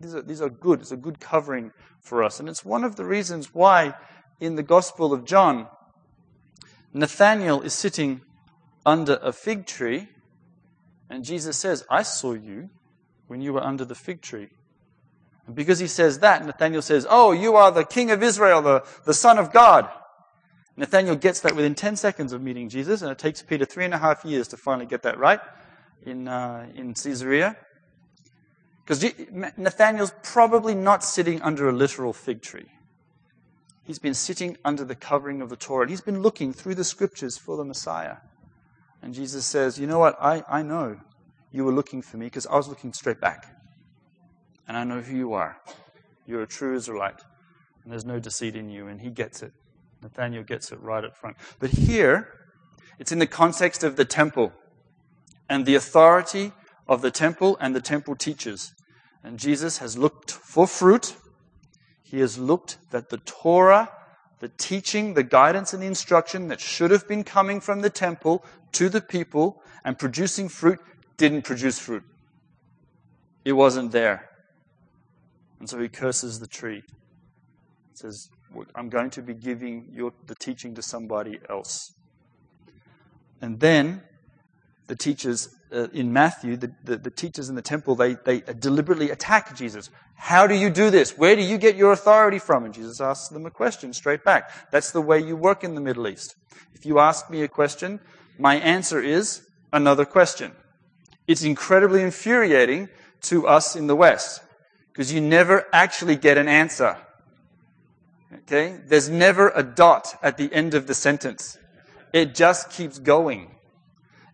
These 0.00 0.14
are, 0.14 0.22
these 0.22 0.42
are 0.42 0.50
good. 0.50 0.80
It's 0.80 0.92
a 0.92 0.96
good 0.96 1.20
covering 1.20 1.72
for 2.00 2.22
us. 2.22 2.40
And 2.40 2.48
it's 2.48 2.64
one 2.64 2.84
of 2.84 2.96
the 2.96 3.04
reasons 3.04 3.54
why 3.54 3.94
in 4.40 4.56
the 4.56 4.62
Gospel 4.62 5.12
of 5.12 5.24
John, 5.24 5.68
Nathanael 6.92 7.62
is 7.62 7.72
sitting 7.72 8.20
under 8.84 9.18
a 9.22 9.32
fig 9.32 9.66
tree, 9.66 10.08
and 11.10 11.24
Jesus 11.24 11.56
says, 11.56 11.84
I 11.90 12.02
saw 12.02 12.32
you 12.32 12.70
when 13.26 13.40
you 13.40 13.52
were 13.52 13.62
under 13.62 13.84
the 13.84 13.94
fig 13.94 14.22
tree. 14.22 14.48
And 15.46 15.54
because 15.54 15.78
he 15.78 15.86
says 15.86 16.20
that, 16.20 16.44
Nathanael 16.44 16.82
says, 16.82 17.06
Oh, 17.08 17.32
you 17.32 17.56
are 17.56 17.70
the 17.70 17.84
king 17.84 18.10
of 18.10 18.22
Israel, 18.22 18.62
the, 18.62 18.84
the 19.04 19.14
son 19.14 19.38
of 19.38 19.52
God. 19.52 19.88
Nathanael 20.76 21.16
gets 21.16 21.40
that 21.40 21.56
within 21.56 21.74
10 21.74 21.96
seconds 21.96 22.32
of 22.32 22.42
meeting 22.42 22.68
Jesus, 22.68 23.00
and 23.00 23.10
it 23.10 23.18
takes 23.18 23.42
Peter 23.42 23.64
three 23.64 23.84
and 23.84 23.94
a 23.94 23.98
half 23.98 24.24
years 24.24 24.48
to 24.48 24.56
finally 24.56 24.86
get 24.86 25.02
that 25.02 25.18
right 25.18 25.40
in, 26.04 26.28
uh, 26.28 26.66
in 26.74 26.94
Caesarea. 26.94 27.56
Because 28.86 29.04
Nathanael's 29.56 30.12
probably 30.22 30.74
not 30.74 31.02
sitting 31.02 31.42
under 31.42 31.68
a 31.68 31.72
literal 31.72 32.12
fig 32.12 32.40
tree. 32.40 32.70
He's 33.82 33.98
been 33.98 34.14
sitting 34.14 34.56
under 34.64 34.84
the 34.84 34.94
covering 34.94 35.42
of 35.42 35.48
the 35.48 35.56
Torah, 35.56 35.82
and 35.82 35.90
he's 35.90 36.00
been 36.00 36.22
looking 36.22 36.52
through 36.52 36.76
the 36.76 36.84
scriptures 36.84 37.36
for 37.36 37.56
the 37.56 37.64
Messiah. 37.64 38.18
And 39.02 39.12
Jesus 39.12 39.44
says, 39.44 39.78
You 39.78 39.88
know 39.88 39.98
what? 39.98 40.16
I, 40.20 40.44
I 40.48 40.62
know 40.62 41.00
you 41.50 41.64
were 41.64 41.72
looking 41.72 42.00
for 42.00 42.16
me 42.16 42.26
because 42.26 42.46
I 42.46 42.54
was 42.56 42.68
looking 42.68 42.92
straight 42.92 43.20
back. 43.20 43.56
And 44.68 44.76
I 44.76 44.84
know 44.84 45.00
who 45.00 45.16
you 45.16 45.32
are. 45.32 45.58
You're 46.26 46.42
a 46.42 46.46
true 46.46 46.76
Israelite. 46.76 47.20
And 47.82 47.92
there's 47.92 48.04
no 48.04 48.18
deceit 48.18 48.56
in 48.56 48.68
you. 48.68 48.86
And 48.88 49.00
he 49.00 49.10
gets 49.10 49.42
it. 49.42 49.52
Nathaniel 50.02 50.42
gets 50.42 50.70
it 50.70 50.80
right 50.80 51.04
up 51.04 51.16
front. 51.16 51.36
But 51.58 51.70
here, 51.70 52.28
it's 52.98 53.12
in 53.12 53.18
the 53.18 53.26
context 53.26 53.82
of 53.84 53.96
the 53.96 54.04
temple 54.04 54.52
and 55.48 55.66
the 55.66 55.74
authority 55.74 56.52
of 56.88 57.02
the 57.02 57.10
temple 57.10 57.56
and 57.60 57.74
the 57.74 57.80
temple 57.80 58.16
teachers. 58.16 58.72
And 59.22 59.38
Jesus 59.38 59.78
has 59.78 59.98
looked 59.98 60.30
for 60.30 60.66
fruit. 60.66 61.16
He 62.02 62.20
has 62.20 62.38
looked 62.38 62.78
that 62.90 63.08
the 63.08 63.18
Torah, 63.18 63.90
the 64.38 64.48
teaching, 64.48 65.14
the 65.14 65.24
guidance, 65.24 65.72
and 65.72 65.82
the 65.82 65.86
instruction 65.86 66.48
that 66.48 66.60
should 66.60 66.90
have 66.90 67.08
been 67.08 67.24
coming 67.24 67.60
from 67.60 67.80
the 67.80 67.90
temple 67.90 68.44
to 68.72 68.88
the 68.88 69.00
people 69.00 69.62
and 69.84 69.98
producing 69.98 70.48
fruit 70.48 70.78
didn't 71.16 71.42
produce 71.42 71.78
fruit. 71.78 72.04
It 73.44 73.52
wasn't 73.52 73.92
there. 73.92 74.30
And 75.58 75.68
so 75.68 75.80
he 75.80 75.88
curses 75.88 76.38
the 76.38 76.46
tree. 76.46 76.82
He 76.86 77.96
says, 77.96 78.28
I'm 78.74 78.88
going 78.88 79.10
to 79.10 79.22
be 79.22 79.34
giving 79.34 79.88
your, 79.92 80.12
the 80.26 80.34
teaching 80.34 80.74
to 80.74 80.82
somebody 80.82 81.38
else. 81.48 81.92
And 83.40 83.60
then 83.60 84.02
the 84.86 84.96
teachers 84.96 85.48
uh, 85.72 85.88
in 85.92 86.12
Matthew, 86.12 86.56
the, 86.56 86.72
the, 86.84 86.96
the, 86.96 87.10
teachers 87.10 87.48
in 87.48 87.54
the 87.54 87.62
temple, 87.62 87.94
they, 87.94 88.14
they 88.14 88.40
deliberately 88.40 89.10
attack 89.10 89.56
Jesus. 89.56 89.90
How 90.14 90.46
do 90.46 90.54
you 90.54 90.70
do 90.70 90.90
this? 90.90 91.18
Where 91.18 91.34
do 91.34 91.42
you 91.42 91.58
get 91.58 91.76
your 91.76 91.92
authority 91.92 92.38
from? 92.38 92.64
And 92.64 92.72
Jesus 92.72 93.00
asks 93.00 93.28
them 93.28 93.46
a 93.46 93.50
question 93.50 93.92
straight 93.92 94.24
back. 94.24 94.70
That's 94.70 94.92
the 94.92 95.00
way 95.00 95.20
you 95.20 95.36
work 95.36 95.64
in 95.64 95.74
the 95.74 95.80
Middle 95.80 96.08
East. 96.08 96.36
If 96.74 96.86
you 96.86 96.98
ask 96.98 97.30
me 97.30 97.42
a 97.42 97.48
question, 97.48 98.00
my 98.38 98.56
answer 98.56 99.00
is 99.00 99.46
another 99.72 100.04
question. 100.04 100.52
It's 101.26 101.42
incredibly 101.42 102.02
infuriating 102.02 102.88
to 103.22 103.46
us 103.46 103.74
in 103.74 103.88
the 103.88 103.96
West 103.96 104.42
because 104.92 105.12
you 105.12 105.20
never 105.20 105.66
actually 105.72 106.16
get 106.16 106.38
an 106.38 106.48
answer. 106.48 106.96
Okay? 108.32 108.78
There's 108.86 109.08
never 109.08 109.50
a 109.54 109.62
dot 109.62 110.18
at 110.22 110.36
the 110.36 110.52
end 110.52 110.74
of 110.74 110.86
the 110.86 110.94
sentence. 110.94 111.58
It 112.12 112.34
just 112.34 112.70
keeps 112.70 112.98
going. 112.98 113.55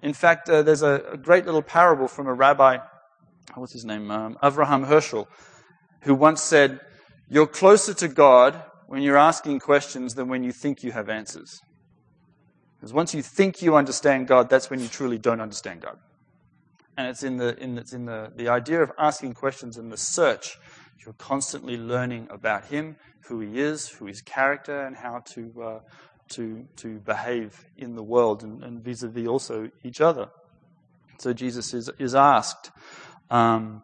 In 0.02 0.12
fact, 0.12 0.50
uh, 0.50 0.62
there's 0.62 0.82
a, 0.82 1.02
a, 1.12 1.16
great 1.16 1.46
little 1.46 1.62
parable 1.62 2.08
from 2.08 2.26
a 2.26 2.34
rabbi, 2.34 2.78
what's 3.54 3.72
his 3.72 3.84
name? 3.84 4.10
Um, 4.10 4.36
Avraham 4.42 4.86
Heschel, 4.86 5.28
who 6.02 6.14
once 6.14 6.42
said, 6.42 6.80
You're 7.28 7.46
closer 7.46 7.94
to 7.94 8.08
God 8.08 8.60
when 8.88 9.02
you're 9.02 9.16
asking 9.16 9.60
questions 9.60 10.14
than 10.14 10.28
when 10.28 10.42
you 10.42 10.50
think 10.52 10.82
you 10.82 10.90
have 10.90 11.08
answers. 11.08 11.60
Because 12.76 12.92
once 12.92 13.14
you 13.14 13.22
think 13.22 13.62
you 13.62 13.76
understand 13.76 14.26
God, 14.26 14.50
that's 14.50 14.68
when 14.68 14.80
you 14.80 14.88
truly 14.88 15.18
don't 15.18 15.40
understand 15.40 15.82
God. 15.82 15.98
And 16.96 17.06
it's 17.06 17.22
in 17.22 17.36
the, 17.36 17.56
in, 17.58 17.78
it's 17.78 17.92
in 17.92 18.06
the, 18.06 18.32
the 18.34 18.48
idea 18.48 18.82
of 18.82 18.90
asking 18.98 19.34
questions 19.34 19.78
and 19.78 19.90
the 19.90 19.96
search. 19.96 20.58
You're 21.04 21.14
constantly 21.14 21.76
learning 21.76 22.26
about 22.28 22.66
Him, 22.66 22.96
who 23.26 23.38
He 23.38 23.60
is, 23.60 23.88
who 23.88 24.06
His 24.06 24.20
character, 24.20 24.84
and 24.84 24.96
how 24.96 25.22
to, 25.34 25.62
uh, 25.62 25.78
to, 26.32 26.66
to 26.76 26.98
behave 26.98 27.64
in 27.76 27.94
the 27.94 28.02
world 28.02 28.42
and 28.42 28.82
vis 28.82 29.02
a 29.02 29.08
vis 29.08 29.26
also 29.26 29.70
each 29.82 30.00
other. 30.00 30.28
So 31.18 31.32
Jesus 31.32 31.72
is, 31.72 31.90
is 31.98 32.14
asked, 32.14 32.70
um, 33.30 33.82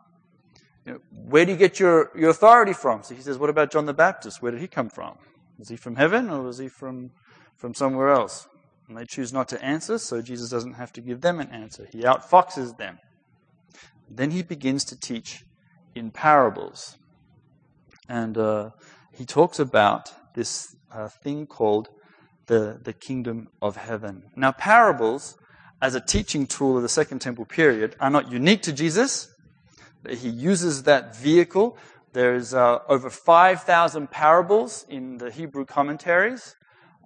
you 0.84 0.92
know, 0.92 0.98
Where 1.10 1.44
do 1.44 1.52
you 1.52 1.58
get 1.58 1.78
your, 1.78 2.10
your 2.16 2.30
authority 2.30 2.72
from? 2.72 3.02
So 3.02 3.14
he 3.14 3.20
says, 3.20 3.38
What 3.38 3.50
about 3.50 3.70
John 3.70 3.86
the 3.86 3.94
Baptist? 3.94 4.42
Where 4.42 4.52
did 4.52 4.60
he 4.60 4.68
come 4.68 4.88
from? 4.88 5.18
Was 5.58 5.68
he 5.68 5.76
from 5.76 5.96
heaven 5.96 6.30
or 6.30 6.42
was 6.42 6.58
he 6.58 6.68
from, 6.68 7.10
from 7.56 7.74
somewhere 7.74 8.10
else? 8.10 8.48
And 8.88 8.96
they 8.96 9.04
choose 9.04 9.32
not 9.32 9.48
to 9.50 9.62
answer, 9.62 9.98
so 9.98 10.22
Jesus 10.22 10.48
doesn't 10.48 10.74
have 10.74 10.92
to 10.94 11.00
give 11.00 11.20
them 11.20 11.40
an 11.40 11.50
answer. 11.50 11.86
He 11.92 12.02
outfoxes 12.02 12.78
them. 12.78 12.98
Then 14.10 14.30
he 14.30 14.42
begins 14.42 14.84
to 14.84 14.98
teach 14.98 15.44
in 15.94 16.10
parables. 16.10 16.96
And 18.08 18.38
uh, 18.38 18.70
he 19.12 19.26
talks 19.26 19.58
about 19.58 20.12
this 20.34 20.74
uh, 20.90 21.08
thing 21.08 21.46
called 21.46 21.88
the, 22.48 22.80
the 22.82 22.92
kingdom 22.92 23.48
of 23.62 23.76
heaven. 23.76 24.24
Now, 24.34 24.52
parables, 24.52 25.38
as 25.80 25.94
a 25.94 26.00
teaching 26.00 26.46
tool 26.46 26.76
of 26.76 26.82
the 26.82 26.88
Second 26.88 27.20
Temple 27.20 27.44
period, 27.44 27.94
are 28.00 28.10
not 28.10 28.32
unique 28.32 28.62
to 28.62 28.72
Jesus. 28.72 29.32
He 30.08 30.28
uses 30.28 30.82
that 30.82 31.16
vehicle. 31.16 31.78
There's 32.12 32.52
uh, 32.52 32.80
over 32.88 33.10
5,000 33.10 34.10
parables 34.10 34.84
in 34.88 35.18
the 35.18 35.30
Hebrew 35.30 35.64
commentaries, 35.64 36.56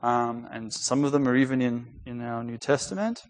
um, 0.02 0.48
and 0.50 0.72
some 0.72 1.04
of 1.04 1.12
them 1.12 1.28
are 1.28 1.36
even 1.36 1.60
in, 1.60 1.86
in 2.06 2.22
our 2.22 2.42
New 2.42 2.58
Testament. 2.58 3.22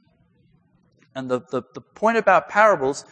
And 1.14 1.30
the, 1.30 1.40
the, 1.50 1.62
the 1.74 1.80
point 1.80 2.18
about 2.18 2.48
parables 2.48 3.04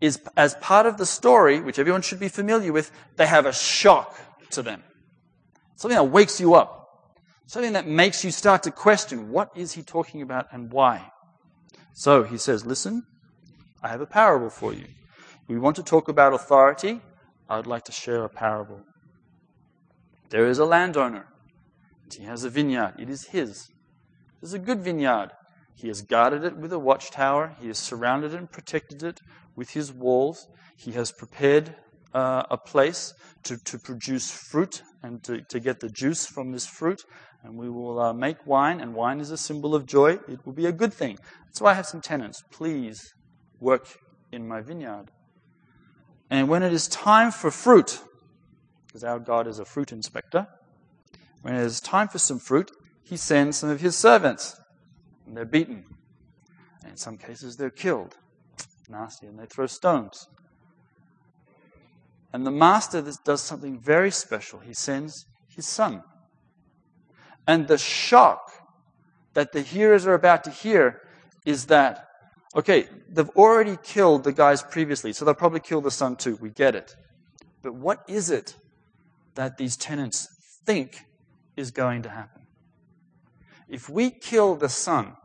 is 0.00 0.20
as 0.36 0.54
part 0.56 0.86
of 0.86 0.98
the 0.98 1.06
story, 1.06 1.60
which 1.60 1.78
everyone 1.78 2.02
should 2.02 2.20
be 2.20 2.28
familiar 2.28 2.72
with, 2.72 2.90
they 3.16 3.26
have 3.26 3.46
a 3.46 3.52
shock 3.52 4.18
to 4.50 4.62
them. 4.62 4.82
Something 5.74 5.96
that 5.96 6.04
wakes 6.04 6.40
you 6.40 6.54
up. 6.54 6.85
Something 7.46 7.74
that 7.74 7.86
makes 7.86 8.24
you 8.24 8.32
start 8.32 8.64
to 8.64 8.70
question 8.70 9.30
what 9.30 9.50
is 9.56 9.72
he 9.72 9.82
talking 9.82 10.20
about 10.20 10.46
and 10.52 10.72
why. 10.72 11.10
So 11.94 12.24
he 12.24 12.38
says, 12.38 12.66
Listen, 12.66 13.04
I 13.82 13.88
have 13.88 14.00
a 14.00 14.06
parable 14.06 14.50
for 14.50 14.72
you. 14.72 14.86
We 15.48 15.58
want 15.58 15.76
to 15.76 15.82
talk 15.84 16.08
about 16.08 16.34
authority. 16.34 17.00
I 17.48 17.56
would 17.56 17.68
like 17.68 17.84
to 17.84 17.92
share 17.92 18.24
a 18.24 18.28
parable. 18.28 18.80
There 20.30 20.46
is 20.46 20.58
a 20.58 20.64
landowner. 20.64 21.26
He 22.12 22.24
has 22.24 22.42
a 22.42 22.50
vineyard. 22.50 22.94
It 22.98 23.08
is 23.08 23.28
his. 23.28 23.68
It 24.42 24.46
is 24.46 24.54
a 24.54 24.58
good 24.58 24.82
vineyard. 24.82 25.30
He 25.76 25.86
has 25.88 26.02
guarded 26.02 26.42
it 26.42 26.56
with 26.56 26.72
a 26.72 26.78
watchtower. 26.78 27.56
He 27.60 27.68
has 27.68 27.78
surrounded 27.78 28.34
and 28.34 28.50
protected 28.50 29.04
it 29.04 29.20
with 29.54 29.70
his 29.70 29.92
walls. 29.92 30.48
He 30.76 30.92
has 30.92 31.12
prepared 31.12 31.76
uh, 32.12 32.44
a 32.50 32.56
place 32.56 33.14
to, 33.44 33.56
to 33.64 33.78
produce 33.78 34.30
fruit 34.30 34.82
and 35.02 35.22
to, 35.24 35.42
to 35.42 35.60
get 35.60 35.80
the 35.80 35.88
juice 35.88 36.26
from 36.26 36.50
this 36.50 36.66
fruit. 36.66 37.02
And 37.42 37.56
we 37.56 37.70
will 37.70 38.00
uh, 38.00 38.12
make 38.12 38.44
wine, 38.46 38.80
and 38.80 38.94
wine 38.94 39.20
is 39.20 39.30
a 39.30 39.38
symbol 39.38 39.74
of 39.74 39.86
joy. 39.86 40.18
It 40.28 40.44
will 40.44 40.52
be 40.52 40.66
a 40.66 40.72
good 40.72 40.92
thing. 40.92 41.18
That's 41.46 41.60
why 41.60 41.70
I 41.70 41.74
have 41.74 41.86
some 41.86 42.00
tenants. 42.00 42.42
Please 42.50 43.14
work 43.60 43.98
in 44.32 44.48
my 44.48 44.60
vineyard. 44.60 45.10
And 46.28 46.48
when 46.48 46.62
it 46.62 46.72
is 46.72 46.88
time 46.88 47.30
for 47.30 47.50
fruit, 47.50 48.00
because 48.86 49.04
our 49.04 49.20
God 49.20 49.46
is 49.46 49.58
a 49.58 49.64
fruit 49.64 49.92
inspector, 49.92 50.48
when 51.42 51.54
it 51.54 51.62
is 51.62 51.80
time 51.80 52.08
for 52.08 52.18
some 52.18 52.40
fruit, 52.40 52.72
he 53.04 53.16
sends 53.16 53.58
some 53.58 53.70
of 53.70 53.80
his 53.80 53.96
servants. 53.96 54.56
And 55.26 55.36
they're 55.36 55.44
beaten. 55.44 55.84
And 56.82 56.92
in 56.92 56.96
some 56.96 57.16
cases, 57.16 57.56
they're 57.56 57.70
killed. 57.70 58.16
Nasty. 58.88 59.26
And 59.26 59.38
they 59.38 59.46
throw 59.46 59.66
stones. 59.66 60.26
And 62.32 62.44
the 62.44 62.50
master 62.50 63.02
does 63.24 63.40
something 63.40 63.78
very 63.80 64.10
special. 64.10 64.58
He 64.58 64.74
sends 64.74 65.26
his 65.48 65.66
son. 65.66 66.02
And 67.46 67.68
the 67.68 67.78
shock 67.78 68.52
that 69.34 69.52
the 69.52 69.62
hearers 69.62 70.06
are 70.06 70.14
about 70.14 70.44
to 70.44 70.50
hear 70.50 71.02
is 71.44 71.66
that, 71.66 72.08
okay, 72.54 72.88
they've 73.08 73.28
already 73.30 73.76
killed 73.82 74.24
the 74.24 74.32
guys 74.32 74.62
previously, 74.62 75.12
so 75.12 75.24
they'll 75.24 75.34
probably 75.34 75.60
kill 75.60 75.80
the 75.80 75.90
son 75.90 76.16
too. 76.16 76.36
We 76.40 76.50
get 76.50 76.74
it. 76.74 76.96
But 77.62 77.74
what 77.74 78.02
is 78.08 78.30
it 78.30 78.56
that 79.34 79.58
these 79.58 79.76
tenants 79.76 80.28
think 80.64 81.04
is 81.56 81.70
going 81.70 82.02
to 82.02 82.08
happen? 82.08 82.42
If 83.68 83.88
we 83.88 84.10
kill 84.10 84.56
the 84.56 84.68
son, 84.68 85.16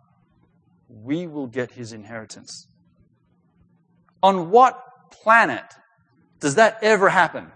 we 0.90 1.28
will 1.28 1.48
get 1.48 1.72
his 1.72 1.94
inheritance. 1.94 2.68
On 4.22 4.52
what 4.52 5.12
planet 5.12 5.64
does 6.40 6.56
that 6.56 6.80
ever 6.82 7.10
happen? 7.10 7.52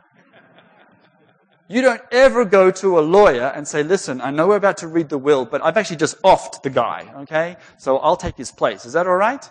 You 1.67 1.81
don't 1.81 2.01
ever 2.11 2.45
go 2.45 2.69
to 2.69 2.99
a 2.99 3.01
lawyer 3.01 3.51
and 3.55 3.67
say, 3.67 3.81
listen, 3.81 4.21
I 4.21 4.29
know 4.29 4.47
we're 4.47 4.55
about 4.55 4.77
to 4.77 4.87
read 4.87 5.09
the 5.09 5.17
will, 5.17 5.45
but 5.45 5.63
I've 5.63 5.77
actually 5.77 5.95
just 5.95 6.21
offed 6.21 6.61
the 6.61 6.69
guy, 6.69 7.11
okay? 7.21 7.57
So 7.77 7.97
I'll 7.97 8.17
take 8.17 8.37
his 8.37 8.51
place. 8.51 8.85
Is 8.85 8.93
that 8.93 9.07
all 9.07 9.15
right? 9.15 9.47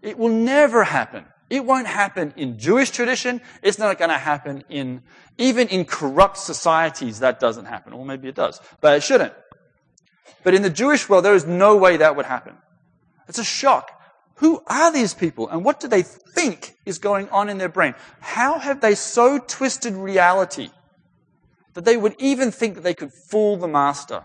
It 0.00 0.16
will 0.16 0.28
never 0.28 0.84
happen. 0.84 1.24
It 1.50 1.64
won't 1.64 1.88
happen 1.88 2.32
in 2.36 2.56
Jewish 2.56 2.90
tradition. 2.90 3.40
It's 3.62 3.78
not 3.78 3.98
going 3.98 4.10
to 4.10 4.18
happen 4.18 4.62
in, 4.68 5.02
even 5.38 5.68
in 5.68 5.84
corrupt 5.86 6.38
societies, 6.38 7.18
that 7.18 7.40
doesn't 7.40 7.66
happen. 7.66 7.92
Or 7.92 8.04
maybe 8.04 8.28
it 8.28 8.36
does, 8.36 8.60
but 8.80 8.96
it 8.96 9.02
shouldn't. 9.02 9.34
But 10.44 10.54
in 10.54 10.62
the 10.62 10.70
Jewish 10.70 11.08
world, 11.08 11.24
there 11.24 11.34
is 11.34 11.46
no 11.46 11.76
way 11.76 11.96
that 11.96 12.16
would 12.16 12.26
happen. 12.26 12.56
It's 13.28 13.38
a 13.38 13.44
shock. 13.44 13.90
Who 14.36 14.62
are 14.66 14.92
these 14.92 15.14
people 15.14 15.48
and 15.48 15.64
what 15.64 15.80
do 15.80 15.88
they 15.88 16.02
think 16.02 16.76
is 16.86 16.98
going 16.98 17.28
on 17.30 17.48
in 17.48 17.58
their 17.58 17.68
brain? 17.68 17.94
How 18.20 18.58
have 18.58 18.80
they 18.80 18.94
so 18.94 19.38
twisted 19.38 19.94
reality 19.94 20.70
that 21.74 21.84
they 21.84 21.96
would 21.96 22.14
even 22.18 22.50
think 22.50 22.74
that 22.74 22.82
they 22.82 22.94
could 22.94 23.12
fool 23.12 23.56
the 23.56 23.68
master? 23.68 24.24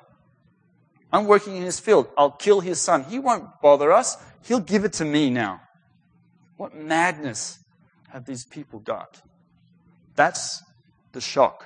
I'm 1.12 1.26
working 1.26 1.56
in 1.56 1.64
his 1.64 1.80
field. 1.80 2.10
I'll 2.18 2.32
kill 2.32 2.60
his 2.60 2.82
son. 2.82 3.06
He 3.06 3.20
won't 3.20 3.62
bother 3.62 3.92
us. 3.92 4.18
He'll 4.44 4.60
give 4.60 4.84
it 4.84 4.94
to 4.94 5.06
me 5.06 5.30
now. 5.30 5.62
What 6.58 6.76
madness 6.76 7.60
have 8.10 8.26
these 8.26 8.46
people 8.46 8.80
got? 8.80 9.22
That's 10.16 10.64
the 11.14 11.22
shock. 11.22 11.66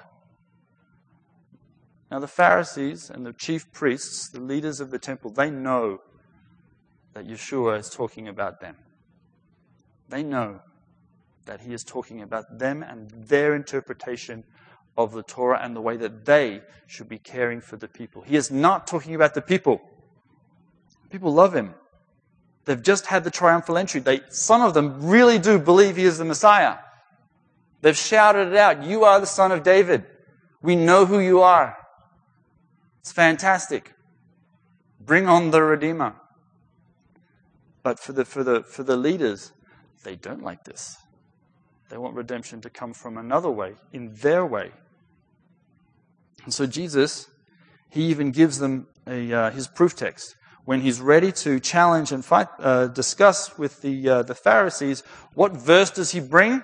Now, 2.11 2.19
the 2.19 2.27
Pharisees 2.27 3.09
and 3.09 3.25
the 3.25 3.31
chief 3.31 3.71
priests, 3.71 4.29
the 4.29 4.41
leaders 4.41 4.81
of 4.81 4.91
the 4.91 4.99
temple, 4.99 5.31
they 5.31 5.49
know 5.49 6.01
that 7.13 7.25
Yeshua 7.25 7.79
is 7.79 7.89
talking 7.89 8.27
about 8.27 8.59
them. 8.59 8.75
They 10.09 10.21
know 10.21 10.59
that 11.45 11.61
he 11.61 11.73
is 11.73 11.83
talking 11.83 12.21
about 12.21 12.59
them 12.59 12.83
and 12.83 13.09
their 13.11 13.55
interpretation 13.55 14.43
of 14.97 15.13
the 15.13 15.23
Torah 15.23 15.59
and 15.61 15.75
the 15.75 15.81
way 15.81 15.97
that 15.97 16.25
they 16.25 16.61
should 16.87 17.09
be 17.09 17.17
caring 17.17 17.61
for 17.61 17.77
the 17.77 17.87
people. 17.87 18.21
He 18.21 18.35
is 18.35 18.51
not 18.51 18.87
talking 18.87 19.15
about 19.15 19.33
the 19.33 19.41
people. 19.41 19.81
People 21.09 21.33
love 21.33 21.55
him. 21.55 21.73
They've 22.65 22.81
just 22.81 23.07
had 23.07 23.23
the 23.23 23.31
triumphal 23.31 23.77
entry. 23.77 24.01
They, 24.01 24.21
some 24.29 24.61
of 24.61 24.73
them 24.73 25.07
really 25.07 25.39
do 25.39 25.57
believe 25.57 25.95
he 25.95 26.03
is 26.03 26.17
the 26.17 26.25
Messiah. 26.25 26.77
They've 27.81 27.97
shouted 27.97 28.49
it 28.49 28.55
out. 28.55 28.83
You 28.83 29.03
are 29.03 29.19
the 29.19 29.25
son 29.25 29.51
of 29.51 29.63
David. 29.63 30.05
We 30.61 30.75
know 30.75 31.05
who 31.05 31.19
you 31.19 31.41
are. 31.41 31.77
It's 32.99 33.11
fantastic. 33.11 33.93
Bring 34.99 35.27
on 35.27 35.49
the 35.49 35.63
Redeemer. 35.63 36.15
But 37.81 37.99
for 37.99 38.13
the, 38.13 38.25
for 38.25 38.43
the, 38.43 38.61
for 38.63 38.83
the 38.83 38.95
leaders, 38.95 39.51
they 40.03 40.15
don't 40.15 40.43
like 40.43 40.63
this. 40.65 40.97
They 41.91 41.97
want 41.97 42.15
redemption 42.15 42.61
to 42.61 42.69
come 42.69 42.93
from 42.93 43.17
another 43.17 43.49
way, 43.49 43.75
in 43.91 44.13
their 44.15 44.45
way. 44.45 44.71
And 46.45 46.53
so 46.53 46.65
Jesus, 46.65 47.29
he 47.89 48.03
even 48.03 48.31
gives 48.31 48.59
them 48.59 48.87
a, 49.05 49.33
uh, 49.33 49.51
his 49.51 49.67
proof 49.67 49.93
text. 49.97 50.37
When 50.63 50.79
he's 50.79 51.01
ready 51.01 51.33
to 51.33 51.59
challenge 51.59 52.13
and 52.13 52.23
fight, 52.23 52.47
uh, 52.59 52.87
discuss 52.87 53.57
with 53.57 53.81
the, 53.81 54.07
uh, 54.07 54.23
the 54.23 54.33
Pharisees, 54.33 55.03
what 55.33 55.51
verse 55.51 55.91
does 55.91 56.11
he 56.11 56.21
bring? 56.21 56.63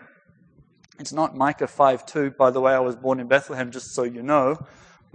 It's 0.98 1.12
not 1.12 1.36
Micah 1.36 1.68
5 1.68 2.06
2. 2.06 2.32
By 2.32 2.50
the 2.50 2.62
way, 2.62 2.74
I 2.74 2.80
was 2.80 2.96
born 2.96 3.20
in 3.20 3.28
Bethlehem, 3.28 3.70
just 3.70 3.94
so 3.94 4.04
you 4.04 4.24
know. 4.24 4.66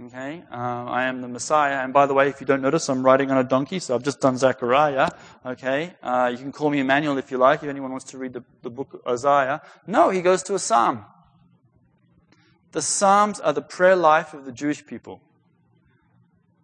Okay, 0.05 0.43
uh, 0.51 0.55
I 0.55 1.03
am 1.05 1.21
the 1.21 1.29
Messiah. 1.29 1.75
And 1.75 1.93
by 1.93 2.07
the 2.07 2.13
way, 2.13 2.27
if 2.27 2.41
you 2.41 2.47
don't 2.47 2.61
notice, 2.61 2.89
I'm 2.89 3.05
riding 3.05 3.31
on 3.31 3.37
a 3.37 3.43
donkey, 3.43 3.79
so 3.79 3.95
I've 3.95 4.03
just 4.03 4.19
done 4.19 4.37
Zechariah. 4.37 5.09
Okay, 5.45 5.93
uh, 6.03 6.29
you 6.29 6.37
can 6.37 6.51
call 6.51 6.69
me 6.69 6.79
Emmanuel 6.81 7.17
if 7.17 7.31
you 7.31 7.37
like, 7.37 7.63
if 7.63 7.69
anyone 7.69 7.91
wants 7.91 8.05
to 8.11 8.17
read 8.17 8.33
the, 8.33 8.43
the 8.63 8.69
book 8.69 8.93
of 8.95 9.13
Isaiah. 9.13 9.61
No, 9.87 10.09
he 10.09 10.21
goes 10.21 10.43
to 10.43 10.55
a 10.55 10.59
psalm. 10.59 11.05
The 12.73 12.81
psalms 12.81 13.39
are 13.39 13.53
the 13.53 13.61
prayer 13.61 13.95
life 13.95 14.33
of 14.33 14.43
the 14.43 14.51
Jewish 14.51 14.85
people. 14.85 15.21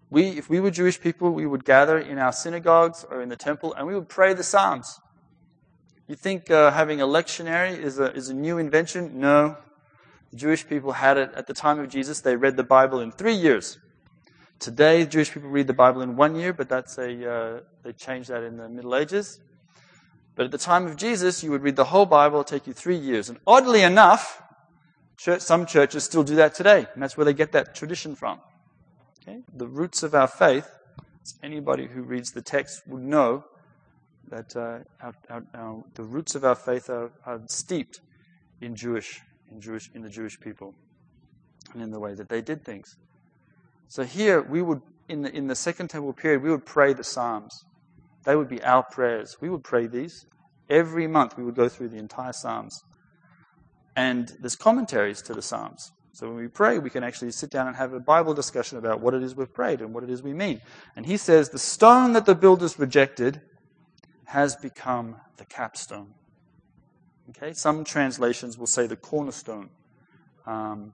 We, 0.10 0.30
if 0.30 0.50
we 0.50 0.60
were 0.60 0.72
Jewish 0.72 1.00
people, 1.00 1.32
we 1.32 1.46
would 1.46 1.64
gather 1.64 1.98
in 1.98 2.18
our 2.18 2.34
synagogues 2.34 3.06
or 3.10 3.22
in 3.22 3.30
the 3.30 3.38
temple 3.38 3.74
and 3.76 3.88
we 3.88 3.94
would 3.94 4.10
pray 4.10 4.34
the 4.34 4.44
psalms. 4.44 5.00
You 6.08 6.16
think 6.16 6.50
uh, 6.50 6.72
having 6.72 7.00
a 7.00 7.06
lectionary 7.06 7.78
is 7.78 8.00
a, 8.00 8.12
is 8.14 8.28
a 8.30 8.34
new 8.34 8.58
invention? 8.58 9.20
No, 9.20 9.56
the 10.32 10.38
Jewish 10.38 10.68
people 10.68 10.92
had 10.92 11.18
it 11.18 11.32
at 11.36 11.48
the 11.48 11.54
time 11.54 11.80
of 11.80 11.90
Jesus. 11.90 12.22
They 12.22 12.36
read 12.36 12.56
the 12.56 12.64
Bible 12.64 13.00
in 13.00 13.12
three 13.12 13.34
years. 13.34 13.78
Today, 14.60 15.06
Jewish 15.06 15.32
people 15.32 15.50
read 15.50 15.68
the 15.68 15.74
Bible 15.74 16.02
in 16.02 16.16
one 16.16 16.36
year, 16.36 16.54
but 16.54 16.70
that's 16.70 16.98
a, 16.98 17.32
uh, 17.32 17.60
they 17.84 17.94
changed 17.94 18.30
that 18.30 18.44
in 18.44 18.58
the 18.58 18.68
Middle 18.68 18.96
Ages. 18.96 19.40
But 20.36 20.46
at 20.46 20.52
the 20.52 20.58
time 20.58 20.86
of 20.86 20.98
Jesus, 20.98 21.44
you 21.44 21.52
would 21.52 21.64
read 21.64 21.76
the 21.76 21.86
whole 21.86 22.06
Bible, 22.06 22.44
take 22.44 22.68
you 22.68 22.74
three 22.74 22.98
years. 22.98 23.30
And 23.30 23.40
oddly 23.48 23.82
enough, 23.82 24.42
church, 25.18 25.42
some 25.42 25.66
churches 25.66 26.04
still 26.04 26.24
do 26.24 26.36
that 26.36 26.54
today, 26.56 26.88
and 26.94 27.02
that's 27.02 27.18
where 27.18 27.26
they 27.26 27.34
get 27.34 27.52
that 27.54 27.74
tradition 27.74 28.16
from. 28.16 28.40
Okay? 29.22 29.40
The 29.54 29.68
roots 29.68 30.04
of 30.04 30.14
our 30.14 30.28
faith, 30.28 30.70
anybody 31.42 31.88
who 31.88 32.04
reads 32.04 32.32
the 32.32 32.42
text 32.42 32.88
would 32.88 33.02
know 33.02 33.46
that 34.30 34.56
uh, 34.56 34.80
our, 35.02 35.16
our, 35.30 35.44
our, 35.56 35.84
the 35.96 36.04
roots 36.04 36.36
of 36.36 36.44
our 36.44 36.56
faith 36.56 36.90
are, 36.90 37.12
are 37.26 37.42
steeped 37.48 38.02
in 38.62 38.76
Jewish 38.76 39.22
in, 39.52 39.62
Jewish, 39.62 39.90
in 39.94 40.02
the 40.02 40.10
Jewish 40.10 40.40
people 40.40 40.74
and 41.74 41.82
in 41.82 41.92
the 41.92 42.00
way 42.00 42.14
that 42.16 42.30
they 42.30 42.42
did 42.42 42.64
things. 42.64 42.96
So 43.88 44.04
here 44.04 44.42
we 44.42 44.62
would, 44.62 44.82
in 45.08 45.22
the, 45.24 45.36
in 45.36 45.48
the 45.48 45.56
Second 45.56 45.90
Temple 45.90 46.14
period, 46.14 46.44
we 46.44 46.52
would 46.52 46.66
pray 46.66 46.94
the 46.94 47.04
Psalms. 47.04 47.66
They 48.26 48.36
would 48.36 48.50
be 48.50 48.62
our 48.64 48.84
prayers. 48.84 49.38
We 49.42 49.50
would 49.50 49.64
pray 49.64 49.88
these. 49.88 50.26
Every 50.70 51.08
month 51.08 51.38
we 51.38 51.44
would 51.44 51.56
go 51.56 51.68
through 51.68 51.90
the 51.90 51.98
entire 51.98 52.34
Psalms. 52.34 52.84
And 53.96 54.32
there's 54.40 54.56
commentaries 54.56 55.22
to 55.24 55.34
the 55.34 55.42
Psalms. 55.42 55.92
So 56.14 56.28
when 56.28 56.38
we 56.38 56.48
pray, 56.48 56.80
we 56.80 56.90
can 56.90 57.04
actually 57.04 57.32
sit 57.32 57.50
down 57.50 57.68
and 57.68 57.76
have 57.76 57.94
a 57.94 58.00
Bible 58.00 58.34
discussion 58.34 58.78
about 58.78 59.00
what 59.00 59.14
it 59.14 59.24
is 59.24 59.36
we've 59.36 59.54
prayed 59.54 59.82
and 59.82 59.94
what 59.94 60.04
it 60.04 60.10
is 60.10 60.22
we 60.22 60.34
mean. 60.34 60.62
And 60.96 61.06
he 61.06 61.18
says, 61.18 61.50
The 61.50 61.60
stone 61.60 62.14
that 62.14 62.26
the 62.26 62.36
builders 62.36 62.78
rejected 62.78 63.42
has 64.26 64.56
become 64.56 65.16
the 65.38 65.46
capstone. 65.46 66.14
Okay, 67.30 67.54
some 67.54 67.84
translations 67.84 68.58
will 68.58 68.68
say 68.68 68.88
the 68.88 68.96
cornerstone, 68.96 69.70
um, 70.48 70.94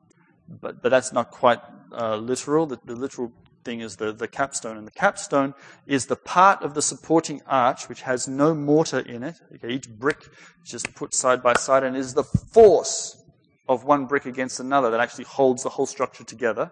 but 0.49 0.81
but 0.81 0.89
that's 0.89 1.13
not 1.13 1.31
quite 1.31 1.59
uh, 1.93 2.17
literal. 2.17 2.65
The, 2.65 2.79
the, 2.83 2.95
literal 2.95 3.31
thing 3.63 3.79
is 3.79 3.95
the, 3.95 4.11
the 4.11 4.27
capstone, 4.27 4.77
and 4.77 4.85
the 4.85 4.91
capstone 4.91 5.53
is 5.87 6.07
the 6.07 6.17
part 6.17 6.61
of 6.61 6.73
the 6.73 6.81
supporting 6.81 7.41
arch 7.47 7.87
which 7.87 8.01
has 8.01 8.27
no 8.27 8.53
mortar 8.53 8.99
in 8.99 9.23
it. 9.23 9.37
Okay, 9.55 9.69
each 9.69 9.89
brick 9.89 10.27
is 10.63 10.71
just 10.71 10.93
put 10.93 11.13
side 11.13 11.41
by 11.41 11.53
side, 11.53 11.83
and 11.83 11.95
is 11.95 12.13
the 12.15 12.23
force 12.23 13.23
of 13.69 13.85
one 13.85 14.05
brick 14.05 14.25
against 14.25 14.59
another 14.59 14.89
that 14.91 14.99
actually 14.99 15.25
holds 15.25 15.63
the 15.63 15.69
whole 15.69 15.85
structure 15.85 16.25
together. 16.25 16.71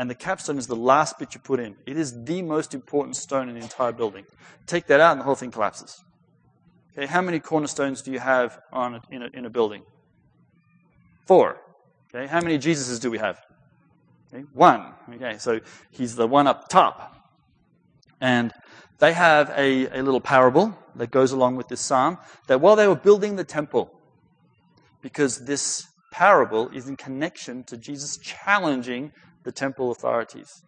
And 0.00 0.10
the 0.10 0.14
capstone 0.16 0.58
is 0.58 0.66
the 0.66 0.76
last 0.76 1.18
bit 1.18 1.34
you 1.34 1.40
put 1.40 1.60
in. 1.60 1.76
It 1.86 1.96
is 1.96 2.24
the 2.24 2.42
most 2.42 2.74
important 2.74 3.16
stone 3.16 3.48
in 3.48 3.54
the 3.54 3.60
entire 3.60 3.92
building. 3.92 4.24
Take 4.66 4.86
that 4.86 4.98
out, 4.98 5.12
and 5.12 5.20
the 5.20 5.24
whole 5.24 5.34
thing 5.36 5.50
collapses. 5.50 6.02
Okay, 6.96 7.06
how 7.06 7.20
many 7.20 7.38
cornerstones 7.38 8.02
do 8.02 8.10
you 8.10 8.18
have 8.18 8.58
on 8.72 8.96
a, 8.96 9.00
in, 9.10 9.22
a, 9.22 9.28
in 9.32 9.46
a 9.46 9.50
building? 9.50 9.82
Four. 11.26 11.58
Okay, 12.12 12.26
how 12.26 12.40
many 12.40 12.58
Jesuses 12.58 13.00
do 13.00 13.10
we 13.10 13.18
have? 13.18 13.40
Okay, 14.32 14.44
one. 14.52 14.92
Okay, 15.14 15.38
so 15.38 15.60
he's 15.90 16.16
the 16.16 16.26
one 16.26 16.46
up 16.46 16.68
top. 16.68 17.14
And 18.20 18.52
they 18.98 19.12
have 19.12 19.50
a, 19.56 19.86
a 19.98 20.02
little 20.02 20.20
parable 20.20 20.76
that 20.96 21.10
goes 21.10 21.32
along 21.32 21.56
with 21.56 21.68
this 21.68 21.80
psalm 21.80 22.18
that 22.48 22.60
while 22.60 22.76
they 22.76 22.88
were 22.88 22.96
building 22.96 23.36
the 23.36 23.44
temple, 23.44 23.90
because 25.00 25.44
this 25.44 25.86
parable 26.12 26.68
is 26.70 26.88
in 26.88 26.96
connection 26.96 27.62
to 27.64 27.76
Jesus 27.76 28.18
challenging 28.18 29.12
the 29.44 29.52
temple 29.52 29.90
authorities. 29.90 30.62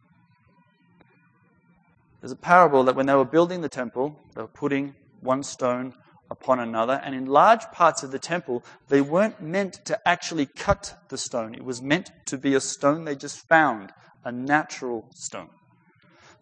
There's 2.20 2.32
a 2.32 2.36
parable 2.36 2.84
that 2.84 2.94
when 2.94 3.06
they 3.06 3.14
were 3.14 3.24
building 3.24 3.60
the 3.60 3.68
temple, 3.68 4.16
they 4.34 4.42
were 4.42 4.48
putting 4.48 4.94
one 5.20 5.42
stone 5.42 5.92
upon 6.32 6.58
another, 6.58 7.00
and 7.04 7.14
in 7.14 7.26
large 7.26 7.70
parts 7.72 8.02
of 8.02 8.10
the 8.10 8.18
temple, 8.18 8.64
they 8.88 9.02
weren't 9.02 9.40
meant 9.42 9.84
to 9.84 10.08
actually 10.08 10.46
cut 10.46 10.96
the 11.10 11.18
stone. 11.18 11.54
It 11.54 11.62
was 11.62 11.82
meant 11.82 12.10
to 12.26 12.38
be 12.38 12.54
a 12.54 12.60
stone 12.60 13.04
they 13.04 13.14
just 13.14 13.46
found, 13.46 13.92
a 14.24 14.32
natural 14.32 15.06
stone. 15.14 15.50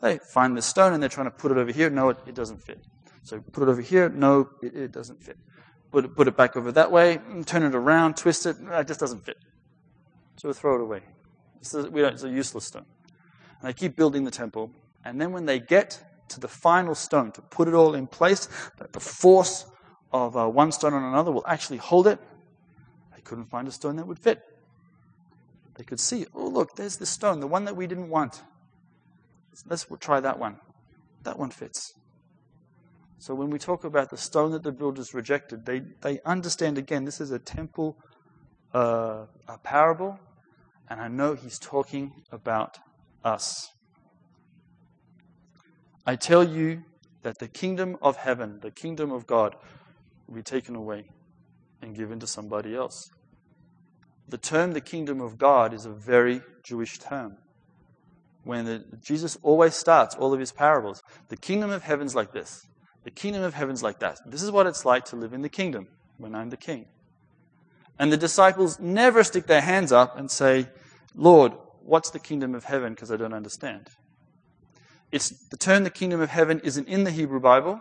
They 0.01 0.19
find 0.19 0.57
the 0.57 0.63
stone 0.63 0.93
and 0.95 1.03
they're 1.03 1.11
trying 1.11 1.27
to 1.27 1.33
put 1.33 1.51
it 1.51 1.59
over 1.59 1.73
here. 1.73 1.91
No, 1.91 2.09
it, 2.09 2.19
it 2.25 2.35
doesn't 2.37 2.63
fit. 2.63 2.79
So 3.25 3.41
put 3.41 3.65
it 3.65 3.69
over 3.69 3.83
here. 3.83 4.09
No, 4.09 4.49
it, 4.63 4.75
it 4.75 4.93
doesn't 4.93 5.23
fit. 5.23 5.37
Put 5.91 6.05
it, 6.05 6.17
put 6.17 6.29
it 6.29 6.37
back 6.37 6.57
over 6.57 6.71
that 6.73 6.91
way. 6.93 7.19
Turn 7.45 7.65
it 7.65 7.75
around, 7.75 8.17
twist 8.17 8.47
it. 8.47 8.57
It 8.61 8.87
just 8.87 9.01
doesn't 9.01 9.25
fit. 9.25 9.39
So 10.37 10.49
we 10.49 10.55
throw 10.55 10.77
it 10.77 10.81
away. 10.81 11.03
It's 11.61 11.75
a, 11.75 11.81
it's 12.07 12.23
a 12.23 12.31
useless 12.31 12.67
stone. 12.67 12.87
And 13.61 13.69
they 13.69 13.75
keep 13.75 13.97
building 13.97 14.25
the 14.25 14.31
temple. 14.31 14.71
And 15.05 15.21
then 15.21 15.33
when 15.33 15.47
they 15.47 15.59
get 15.59 16.03
to 16.29 16.41
the 16.41 16.49
final 16.49 16.95
stone 16.95 17.33
to 17.33 17.43
put 17.43 17.67
it 17.67 17.75
all 17.75 17.95
in 17.95 18.07
place, 18.07 18.49
the 18.93 19.01
force 19.01 19.67
of 20.13 20.37
uh, 20.37 20.49
one 20.49 20.73
stone 20.73 20.95
on 20.95 21.03
another 21.03 21.31
will 21.31 21.47
actually 21.47 21.79
hold 21.79 22.07
it. 22.07 22.19
They 23.15 23.23
couldn't 23.23 23.47
find 23.47 23.69
a 23.69 23.73
stone 23.73 23.97
that 23.97 24.07
would 24.07 24.19
fit. 24.19 24.43
They 25.77 25.85
could 25.85 26.01
see, 26.01 26.27
oh, 26.35 26.49
look, 26.49 26.77
there's 26.77 26.97
the 26.97 27.07
stone, 27.07 27.41
the 27.41 27.47
one 27.47 27.65
that 27.65 27.77
we 27.77 27.87
didn't 27.87 28.09
want. 28.09 28.43
Let's 29.67 29.87
try 30.01 30.21
that 30.21 30.39
one. 30.39 30.59
That 31.23 31.39
one 31.39 31.51
fits. 31.51 31.95
So 33.19 33.35
when 33.35 33.51
we 33.51 33.59
talk 33.59 33.85
about 33.85 34.11
the 34.11 34.17
stone 34.17 34.53
that 34.53 34.63
the 34.63 34.73
builders 34.73 35.13
rejected, 35.13 35.67
they, 35.67 35.83
they 36.01 36.21
understand 36.25 36.79
again 36.79 37.05
this 37.05 37.21
is 37.21 37.31
a 37.31 37.39
temple, 37.39 37.99
uh, 38.73 39.27
a 39.47 39.59
parable, 39.63 40.19
and 40.89 41.01
I 41.01 41.09
know 41.09 41.35
he's 41.35 41.59
talking 41.59 42.13
about 42.33 42.79
us. 43.23 43.69
I 46.07 46.17
tell 46.17 46.43
you 46.43 46.83
that 47.23 47.39
the 47.39 47.49
kingdom 47.49 47.97
of 48.01 48.17
heaven, 48.17 48.61
the 48.63 48.71
kingdom 48.71 49.13
of 49.13 49.27
God, 49.27 49.55
will 50.31 50.37
be 50.37 50.43
taken 50.43 50.77
away 50.77 51.05
and 51.83 51.95
given 51.95 52.21
to 52.21 52.27
somebody 52.27 52.75
else. 52.75 53.11
The 54.29 54.39
term 54.39 54.73
the 54.73 54.81
kingdom 54.81 55.21
of 55.21 55.37
God 55.37 55.75
is 55.75 55.85
a 55.85 55.91
very 55.91 56.41
Jewish 56.63 56.99
term. 57.01 57.37
When 58.45 58.65
the, 58.65 58.85
Jesus 59.03 59.37
always 59.43 59.75
starts 59.75 60.15
all 60.15 60.33
of 60.33 60.41
his 60.41 60.53
parables, 60.53 61.03
the 61.29 61.37
kingdom 61.37 61.71
of 61.71 61.83
heaven's 61.83 62.15
like 62.15 62.33
this, 62.33 62.65
the 63.03 63.11
kingdom 63.11 63.43
of 63.43 63.55
heaven's 63.55 63.83
like 63.83 63.99
that. 64.01 64.21
This 64.25 64.43
is 64.43 64.51
what 64.51 64.67
it's 64.67 64.85
like 64.85 65.05
to 65.07 65.17
live 65.17 65.33
in 65.33 65.43
the 65.43 65.49
kingdom 65.49 65.89
when 66.17 66.35
I'm 66.35 66.51
the 66.51 66.57
king. 66.57 66.87
And 67.99 68.13
the 68.13 68.17
disciples 68.17 68.79
never 68.79 69.25
stick 69.25 69.47
their 69.47 69.61
hands 69.61 69.93
up 69.93 70.17
and 70.17 70.31
say, 70.31 70.69
Lord, 71.15 71.53
what's 71.83 72.11
the 72.11 72.19
kingdom 72.19 72.55
of 72.55 72.65
heaven? 72.65 72.95
Because 72.95 73.11
I 73.11 73.17
don't 73.17 73.35
understand. 73.35 73.89
It's 75.11 75.31
the 75.49 75.57
term 75.57 75.85
the 75.85 75.91
kingdom 75.91 76.21
of 76.21 76.31
heaven 76.31 76.61
isn't 76.63 76.89
in 76.89 77.05
the 77.05 77.11
Hebrew 77.11 77.41
Bible. 77.41 77.81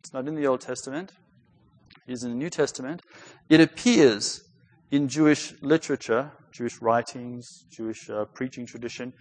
It's 0.00 0.12
not 0.12 0.26
in 0.26 0.34
the 0.34 0.46
Old 0.46 0.60
Testament. 0.60 1.12
Is 2.06 2.22
in 2.22 2.30
the 2.30 2.36
New 2.36 2.50
Testament. 2.50 3.02
It 3.48 3.60
appears 3.60 4.42
in 4.90 5.08
Jewish 5.08 5.54
literature, 5.62 6.32
Jewish 6.52 6.80
writings, 6.80 7.64
Jewish 7.70 8.10
uh, 8.10 8.26
preaching 8.26 8.66
tradition, 8.66 9.12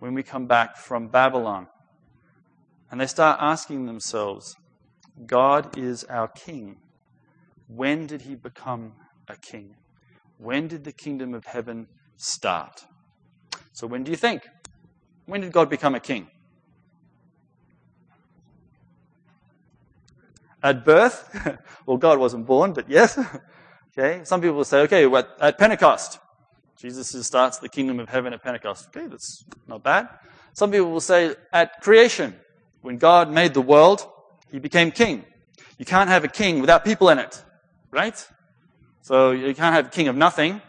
when 0.00 0.14
we 0.14 0.22
come 0.22 0.46
back 0.46 0.76
from 0.76 1.08
Babylon. 1.08 1.68
And 2.90 3.00
they 3.00 3.06
start 3.06 3.38
asking 3.40 3.86
themselves, 3.86 4.56
God 5.26 5.78
is 5.78 6.04
our 6.04 6.28
king. 6.28 6.76
When 7.68 8.06
did 8.06 8.22
he 8.22 8.34
become 8.34 8.94
a 9.28 9.36
king? 9.36 9.76
When 10.38 10.66
did 10.68 10.84
the 10.84 10.92
kingdom 10.92 11.34
of 11.34 11.46
heaven 11.46 11.86
start? 12.16 12.84
So, 13.72 13.86
when 13.86 14.02
do 14.02 14.10
you 14.10 14.16
think? 14.16 14.42
When 15.26 15.40
did 15.40 15.52
God 15.52 15.70
become 15.70 15.94
a 15.94 16.00
king? 16.00 16.28
At 20.62 20.84
birth? 20.84 21.58
well, 21.86 21.96
God 21.96 22.18
wasn't 22.18 22.46
born, 22.46 22.72
but 22.72 22.88
yes. 22.88 23.18
okay. 23.98 24.24
Some 24.24 24.40
people 24.40 24.56
will 24.56 24.64
say, 24.64 24.80
okay, 24.82 25.10
at 25.40 25.58
Pentecost. 25.58 26.18
Jesus 26.78 27.26
starts 27.26 27.58
the 27.58 27.68
kingdom 27.68 28.00
of 28.00 28.08
heaven 28.08 28.32
at 28.32 28.42
Pentecost. 28.42 28.88
Okay, 28.88 29.06
that's 29.06 29.44
not 29.68 29.82
bad. 29.82 30.08
Some 30.52 30.70
people 30.70 30.90
will 30.90 31.00
say 31.00 31.34
at 31.52 31.80
creation, 31.80 32.34
when 32.80 32.98
God 32.98 33.30
made 33.30 33.54
the 33.54 33.60
world, 33.62 34.06
he 34.50 34.58
became 34.58 34.90
king. 34.90 35.24
You 35.78 35.84
can't 35.84 36.10
have 36.10 36.24
a 36.24 36.28
king 36.28 36.60
without 36.60 36.84
people 36.84 37.08
in 37.08 37.18
it, 37.18 37.42
right? 37.90 38.28
So 39.00 39.30
you 39.30 39.54
can't 39.54 39.74
have 39.74 39.86
a 39.86 39.90
king 39.90 40.08
of 40.08 40.16
nothing. 40.16 40.60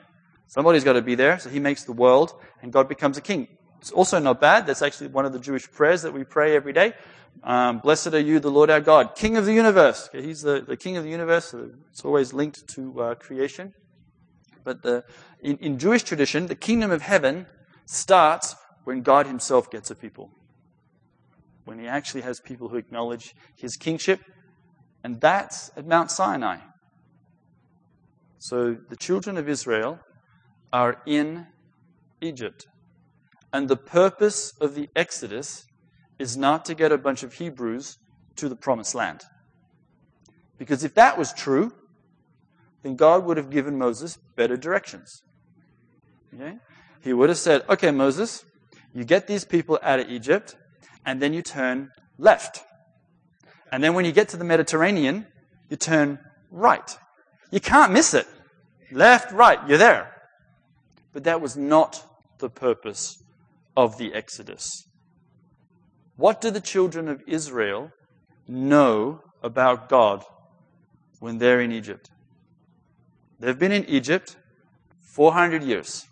Somebody's 0.47 0.83
got 0.83 0.93
to 0.93 1.01
be 1.01 1.15
there. 1.15 1.39
So 1.39 1.49
he 1.49 1.59
makes 1.59 1.83
the 1.83 1.93
world 1.93 2.33
and 2.61 2.71
God 2.71 2.87
becomes 2.87 3.17
a 3.17 3.21
king. 3.21 3.47
It's 3.83 3.91
also 3.91 4.17
not 4.17 4.39
bad. 4.39 4.65
That's 4.65 4.81
actually 4.81 5.07
one 5.07 5.25
of 5.25 5.33
the 5.33 5.39
Jewish 5.39 5.69
prayers 5.69 6.03
that 6.03 6.13
we 6.13 6.23
pray 6.23 6.55
every 6.55 6.71
day. 6.71 6.93
Um, 7.43 7.79
Blessed 7.79 8.13
are 8.13 8.19
you, 8.19 8.39
the 8.39 8.49
Lord 8.49 8.69
our 8.69 8.79
God, 8.79 9.13
King 9.13 9.35
of 9.35 9.43
the 9.43 9.51
universe. 9.51 10.07
Okay, 10.07 10.25
he's 10.25 10.41
the, 10.41 10.61
the 10.61 10.77
King 10.77 10.95
of 10.95 11.03
the 11.03 11.09
universe. 11.09 11.51
So 11.51 11.69
it's 11.91 12.05
always 12.05 12.31
linked 12.31 12.65
to 12.75 13.01
uh, 13.01 13.15
creation. 13.15 13.73
But 14.63 14.83
the, 14.83 15.03
in, 15.41 15.57
in 15.57 15.79
Jewish 15.79 16.03
tradition, 16.03 16.47
the 16.47 16.55
kingdom 16.55 16.91
of 16.91 17.01
heaven 17.01 17.45
starts 17.85 18.55
when 18.85 19.01
God 19.01 19.27
himself 19.27 19.69
gets 19.69 19.91
a 19.91 19.95
people. 19.95 20.29
When 21.65 21.77
he 21.77 21.85
actually 21.85 22.21
has 22.21 22.39
people 22.39 22.69
who 22.69 22.77
acknowledge 22.77 23.35
his 23.57 23.75
kingship. 23.75 24.21
And 25.03 25.19
that's 25.19 25.71
at 25.75 25.85
Mount 25.85 26.09
Sinai. 26.09 26.59
So 28.37 28.77
the 28.87 28.95
children 28.95 29.37
of 29.37 29.49
Israel 29.49 29.99
are 30.71 31.01
in 31.05 31.47
Egypt. 32.21 32.65
And 33.53 33.69
the 33.69 33.77
purpose 33.77 34.51
of 34.59 34.73
the 34.73 34.89
Exodus 34.95 35.65
is 36.17 36.35
not 36.35 36.65
to 36.65 36.73
get 36.73 36.91
a 36.91 36.97
bunch 36.97 37.21
of 37.21 37.33
Hebrews 37.33 37.97
to 38.37 38.49
the 38.49 38.55
promised 38.55 38.95
land. 38.95 39.21
Because 40.57 40.83
if 40.83 40.95
that 40.95 41.19
was 41.19 41.31
true, 41.33 41.71
then 42.81 42.95
God 42.95 43.25
would 43.25 43.37
have 43.37 43.51
given 43.51 43.77
Moses 43.77 44.17
better 44.35 44.57
directions. 44.57 45.21
Okay? 46.33 46.55
He 47.01 47.13
would 47.13 47.29
have 47.29 47.37
said, 47.37 47.61
okay, 47.69 47.91
Moses, 47.91 48.43
you 48.93 49.03
get 49.03 49.27
these 49.27 49.45
people 49.45 49.77
out 49.83 49.99
of 49.99 50.09
Egypt, 50.09 50.55
and 51.05 51.21
then 51.21 51.33
you 51.33 51.43
turn 51.43 51.91
left. 52.17 52.61
And 53.71 53.83
then 53.83 53.93
when 53.93 54.05
you 54.05 54.11
get 54.11 54.29
to 54.29 54.37
the 54.37 54.43
Mediterranean, 54.43 55.27
you 55.69 55.77
turn 55.77 56.19
right. 56.49 56.97
You 57.51 57.59
can't 57.59 57.93
miss 57.93 58.13
it. 58.13 58.27
Left, 58.91 59.31
right, 59.31 59.59
you're 59.67 59.77
there. 59.77 60.11
But 61.13 61.25
that 61.25 61.39
was 61.39 61.55
not 61.55 62.03
the 62.39 62.49
purpose 62.49 63.23
of 63.75 63.97
the 63.97 64.13
Exodus. 64.13 64.85
What 66.15 66.41
do 66.41 66.51
the 66.51 66.61
children 66.61 67.07
of 67.07 67.21
Israel 67.27 67.91
know 68.47 69.21
about 69.41 69.89
God 69.89 70.23
when 71.19 71.39
they're 71.39 71.61
in 71.61 71.71
Egypt? 71.71 72.09
They've 73.39 73.57
been 73.57 73.71
in 73.71 73.85
Egypt 73.85 74.37
400 75.15 75.63
years. 75.63 76.05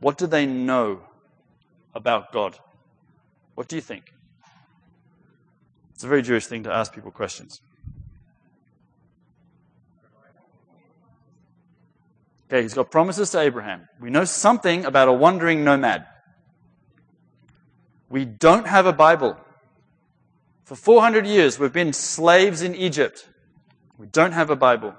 What 0.00 0.18
do 0.18 0.26
they 0.26 0.46
know 0.46 1.00
about 1.94 2.32
God? 2.32 2.58
What 3.54 3.68
do 3.68 3.76
you 3.76 3.82
think? 3.82 4.04
It's 5.94 6.04
a 6.04 6.08
very 6.08 6.22
Jewish 6.22 6.46
thing 6.46 6.62
to 6.64 6.72
ask 6.72 6.92
people 6.92 7.10
questions. 7.10 7.60
Okay, 12.48 12.62
he's 12.62 12.74
got 12.74 12.90
promises 12.90 13.30
to 13.30 13.40
Abraham. 13.40 13.88
We 14.00 14.10
know 14.10 14.24
something 14.24 14.84
about 14.84 15.08
a 15.08 15.12
wandering 15.12 15.64
nomad. 15.64 16.04
We 18.08 18.24
don't 18.24 18.66
have 18.66 18.86
a 18.86 18.92
Bible. 18.92 19.36
For 20.64 20.74
400 20.74 21.26
years, 21.26 21.58
we've 21.58 21.72
been 21.72 21.92
slaves 21.92 22.62
in 22.62 22.74
Egypt. 22.74 23.28
We 23.98 24.06
don't 24.06 24.32
have 24.32 24.50
a 24.50 24.56
Bible. 24.56 24.94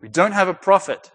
We 0.00 0.08
don't 0.08 0.32
have 0.32 0.48
a 0.48 0.54
prophet. 0.54 1.10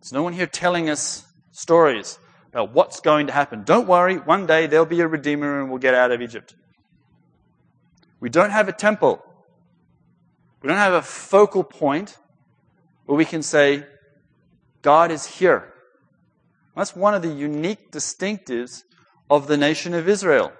There's 0.00 0.12
no 0.12 0.22
one 0.22 0.32
here 0.32 0.46
telling 0.46 0.90
us 0.90 1.26
stories 1.52 2.18
about 2.50 2.72
what's 2.72 3.00
going 3.00 3.28
to 3.28 3.32
happen. 3.32 3.64
Don't 3.64 3.88
worry, 3.88 4.16
one 4.16 4.46
day 4.46 4.66
there'll 4.66 4.86
be 4.86 5.00
a 5.00 5.08
Redeemer 5.08 5.60
and 5.60 5.70
we'll 5.70 5.78
get 5.78 5.94
out 5.94 6.10
of 6.10 6.20
Egypt. 6.20 6.54
We 8.20 8.28
don't 8.28 8.50
have 8.50 8.68
a 8.68 8.72
temple. 8.72 9.24
We 10.60 10.68
don't 10.68 10.78
have 10.78 10.92
a 10.92 11.02
focal 11.02 11.64
point 11.64 12.18
where 13.06 13.16
we 13.16 13.24
can 13.24 13.42
say, 13.42 13.84
God 14.82 15.10
is 15.10 15.26
here. 15.26 15.71
That's 16.74 16.96
one 16.96 17.14
of 17.14 17.22
the 17.22 17.28
unique 17.28 17.90
distinctives 17.90 18.82
of 19.30 19.46
the 19.46 19.56
nation 19.56 19.94
of 19.94 20.08
Israel. 20.08 20.52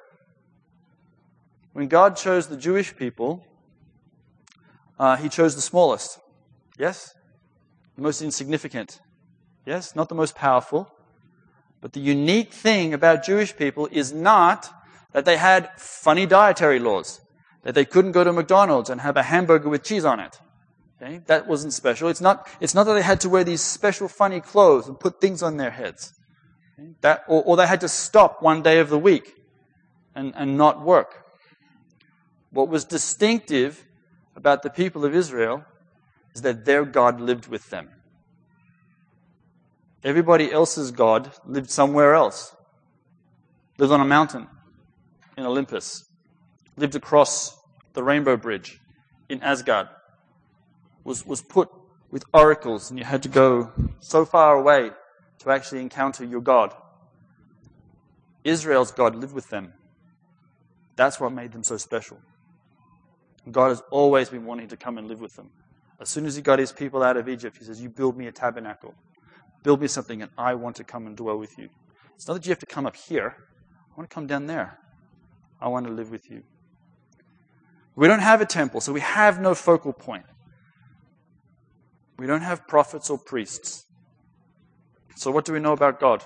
When 1.73 1.89
God 1.89 2.17
chose 2.17 2.49
the 2.49 2.57
Jewish 2.57 2.95
people, 2.97 3.47
uh, 4.99 5.17
He 5.17 5.29
chose 5.29 5.55
the 5.55 5.63
smallest. 5.63 6.19
Yes? 6.79 7.15
The 7.97 8.03
most 8.03 8.21
insignificant. 8.21 9.01
Yes? 9.65 9.97
Not 9.97 10.09
the 10.09 10.15
most 10.15 10.35
powerful. 10.35 10.91
But 11.81 11.95
the 11.95 12.01
unique 12.01 12.53
thing 12.53 12.95
about 12.95 13.25
Jewish 13.25 13.57
people 13.57 13.89
is 13.91 14.13
not 14.13 14.71
that 15.13 15.25
they 15.25 15.37
had 15.37 15.71
funny 15.79 16.27
dietary 16.27 16.79
laws, 16.79 17.21
that 17.63 17.75
they 17.75 17.85
couldn't 17.85 18.13
go 18.13 18.25
to 18.25 18.33
McDonald's 18.33 18.91
and 18.91 19.01
have 19.01 19.17
a 19.17 19.25
hamburger 19.25 19.69
with 19.69 19.83
cheese 19.83 20.05
on 20.05 20.21
it. 20.21 20.41
Okay? 21.03 21.21
That 21.27 21.47
wasn't 21.47 21.73
special. 21.73 22.09
It's 22.09 22.21
not, 22.21 22.49
it's 22.61 22.75
not 22.75 22.85
that 22.85 22.95
they 22.95 23.03
had 23.03 23.21
to 23.23 23.29
wear 23.29 23.45
these 23.45 23.61
special 23.61 24.09
funny 24.09 24.41
clothes 24.41 24.87
and 24.87 24.99
put 24.99 25.21
things 25.21 25.43
on 25.43 25.57
their 25.57 25.71
heads. 25.71 26.13
Okay? 26.79 26.91
That, 27.01 27.25
or, 27.27 27.43
or 27.43 27.57
they 27.57 27.67
had 27.67 27.81
to 27.81 27.89
stop 27.89 28.43
one 28.43 28.63
day 28.63 28.79
of 28.79 28.89
the 28.89 28.99
week 28.99 29.35
and, 30.15 30.33
and 30.37 30.57
not 30.57 30.85
work. 30.85 31.25
What 32.51 32.69
was 32.69 32.85
distinctive 32.85 33.85
about 34.37 34.63
the 34.63 34.71
people 34.71 35.05
of 35.05 35.15
Israel 35.15 35.65
is 36.35 36.43
that 36.43 36.65
their 36.65 36.85
God 36.85 37.21
lived 37.21 37.49
with 37.49 37.71
them. 37.71 37.91
Everybody 40.05 40.53
else's 40.53 40.91
God 40.91 41.33
lived 41.47 41.71
somewhere 41.71 42.15
else. 42.15 42.55
Lived 43.79 43.93
on 43.93 44.01
a 44.01 44.05
mountain 44.05 44.49
in 45.37 45.47
Olympus. 45.47 46.05
Lived 46.77 46.95
across 46.95 47.57
the 47.95 48.03
Rainbow 48.03 48.37
Bridge 48.37 48.79
in 49.29 49.43
Asgard. 49.43 49.89
Was, 51.05 51.27
was 51.27 51.43
put 51.43 51.69
with 52.11 52.25
oracles, 52.33 52.91
and 52.91 52.99
you 52.99 53.05
had 53.05 53.23
to 53.23 53.29
go 53.29 53.73
so 53.99 54.25
far 54.25 54.57
away 54.57 54.91
to 55.41 55.51
actually 55.51 55.81
encounter 55.81 56.25
your 56.25 56.41
God. 56.41 56.75
Israel's 58.45 58.93
God 58.93 59.15
lived 59.15 59.35
with 59.35 59.49
them. 59.49 59.73
That's 60.97 61.19
what 61.19 61.33
made 61.33 61.53
them 61.53 61.63
so 61.63 61.77
special. 61.77 62.19
God 63.51 63.69
has 63.71 63.83
always 63.91 64.29
been 64.29 64.45
wanting 64.45 64.69
to 64.69 64.77
come 64.77 64.99
and 64.99 65.09
live 65.09 65.21
with 65.21 65.35
them. 65.35 65.51
As 66.01 66.09
soon 66.09 66.27
as 66.27 66.37
he 66.37 66.43
got 66.43 66.59
his 66.59 66.73
people 66.73 67.03
out 67.03 67.17
of 67.17 67.29
Egypt, 67.29 67.57
he 67.59 67.65
says, 67.65 67.81
You 67.81 67.89
build 67.89 68.17
me 68.17 68.27
a 68.27 68.33
tabernacle. 68.33 68.95
Build 69.63 69.81
me 69.81 69.87
something, 69.87 70.23
and 70.23 70.31
I 70.37 70.55
want 70.55 70.77
to 70.77 70.85
come 70.85 71.07
and 71.07 71.17
dwell 71.17 71.39
with 71.39 71.59
you. 71.59 71.69
It's 72.15 72.27
not 72.27 72.35
that 72.35 72.47
you 72.47 72.51
have 72.51 72.59
to 72.59 72.67
come 72.67 72.87
up 72.87 72.97
here. 72.97 73.37
I 73.91 73.97
want 73.97 74.11
to 74.11 74.15
come 74.15 74.27
down 74.27 74.47
there. 74.47 74.79
I 75.61 75.69
want 75.69 75.87
to 75.87 75.93
live 75.93 76.11
with 76.11 76.31
you. 76.31 76.43
We 77.95 78.09
don't 78.09 78.21
have 78.21 78.41
a 78.41 78.47
temple, 78.47 78.81
so 78.81 78.93
we 78.93 79.01
have 79.01 79.41
no 79.41 79.55
focal 79.55 79.93
point. 79.93 80.25
We 82.23 82.29
don't 82.29 82.43
have 82.43 82.69
prophets 82.69 83.11
or 83.11 83.19
priests. 83.19 83.85
So, 85.17 85.33
what 85.33 85.45
do 85.45 85.53
we 85.53 85.59
know 85.59 85.73
about 85.73 85.99
God? 85.99 86.23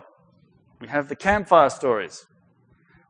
We 0.79 0.89
have 0.89 1.09
the 1.09 1.17
campfire 1.17 1.71
stories. 1.71 2.27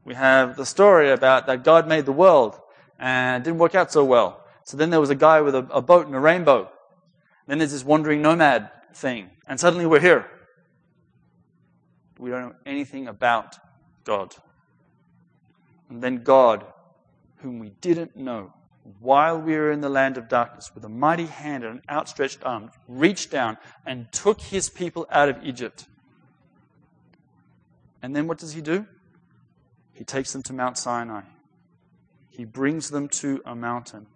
We 0.05 0.15
have 0.15 0.57
the 0.57 0.65
story 0.65 1.11
about 1.11 1.49
that 1.49 1.65
God 1.65 1.89
made 1.89 2.07
the 2.07 2.13
world 2.13 2.61
and 2.97 3.43
didn't 3.43 3.59
work 3.59 3.75
out 3.75 3.91
so 3.91 4.05
well. 4.05 4.47
So 4.63 4.77
then 4.77 4.91
there 4.91 5.01
was 5.01 5.11
a 5.11 5.17
guy 5.17 5.41
with 5.41 5.57
a, 5.57 5.67
a 5.73 5.83
boat 5.83 6.07
and 6.07 6.15
a 6.15 6.21
rainbow. 6.21 6.71
Then 7.49 7.59
there's 7.59 7.73
this 7.73 7.83
wandering 7.83 8.23
nomad 8.23 8.71
thing. 8.95 9.31
And 9.49 9.59
suddenly 9.59 9.85
we're 9.85 9.99
here. 9.99 10.31
We 12.21 12.31
don't 12.31 12.51
know 12.51 12.57
anything 12.67 13.09
about 13.09 13.57
God. 14.05 14.33
And 15.91 16.01
then 16.01 16.23
God, 16.23 16.65
whom 17.39 17.59
we 17.59 17.71
didn't 17.81 18.15
know, 18.15 18.53
while 19.01 19.41
we 19.41 19.55
were 19.57 19.71
in 19.71 19.81
the 19.81 19.89
land 19.89 20.17
of 20.17 20.29
darkness, 20.29 20.71
with 20.75 20.85
a 20.85 20.89
mighty 20.89 21.27
hand 21.27 21.65
and 21.65 21.77
an 21.77 21.83
outstretched 21.91 22.45
arm, 22.45 22.71
reached 22.87 23.31
down 23.31 23.59
and 23.85 24.11
took 24.13 24.41
his 24.41 24.69
people 24.69 25.07
out 25.11 25.29
of 25.29 25.43
Egypt. 25.43 25.87
And 28.03 28.15
then 28.15 28.27
what 28.27 28.39
does 28.39 28.53
he 28.53 28.61
do? 28.61 28.87
He 29.93 30.05
takes 30.05 30.33
them 30.33 30.43
to 30.45 30.53
Mount 30.53 30.79
Sinai. 30.79 31.23
He 32.31 32.45
brings 32.45 32.91
them 32.91 33.09
to 33.09 33.43
a 33.45 33.55
mountain. 33.55 34.07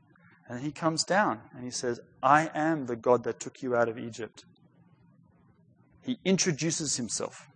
And 0.49 0.61
he 0.61 0.71
comes 0.71 1.05
down 1.05 1.41
and 1.55 1.65
he 1.65 1.71
says, 1.71 2.01
I 2.23 2.51
am 2.55 2.87
the 2.87 2.97
God 2.97 3.25
that 3.25 3.41
took 3.41 3.63
you 3.63 3.75
out 3.75 3.89
of 3.89 3.99
Egypt. 3.99 4.45
He 6.03 6.19
introduces 6.25 6.97
himself. 6.97 7.49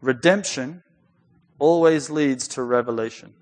Redemption 0.00 0.82
always 1.58 2.10
leads 2.10 2.48
to 2.48 2.62
revelation. 2.62 3.34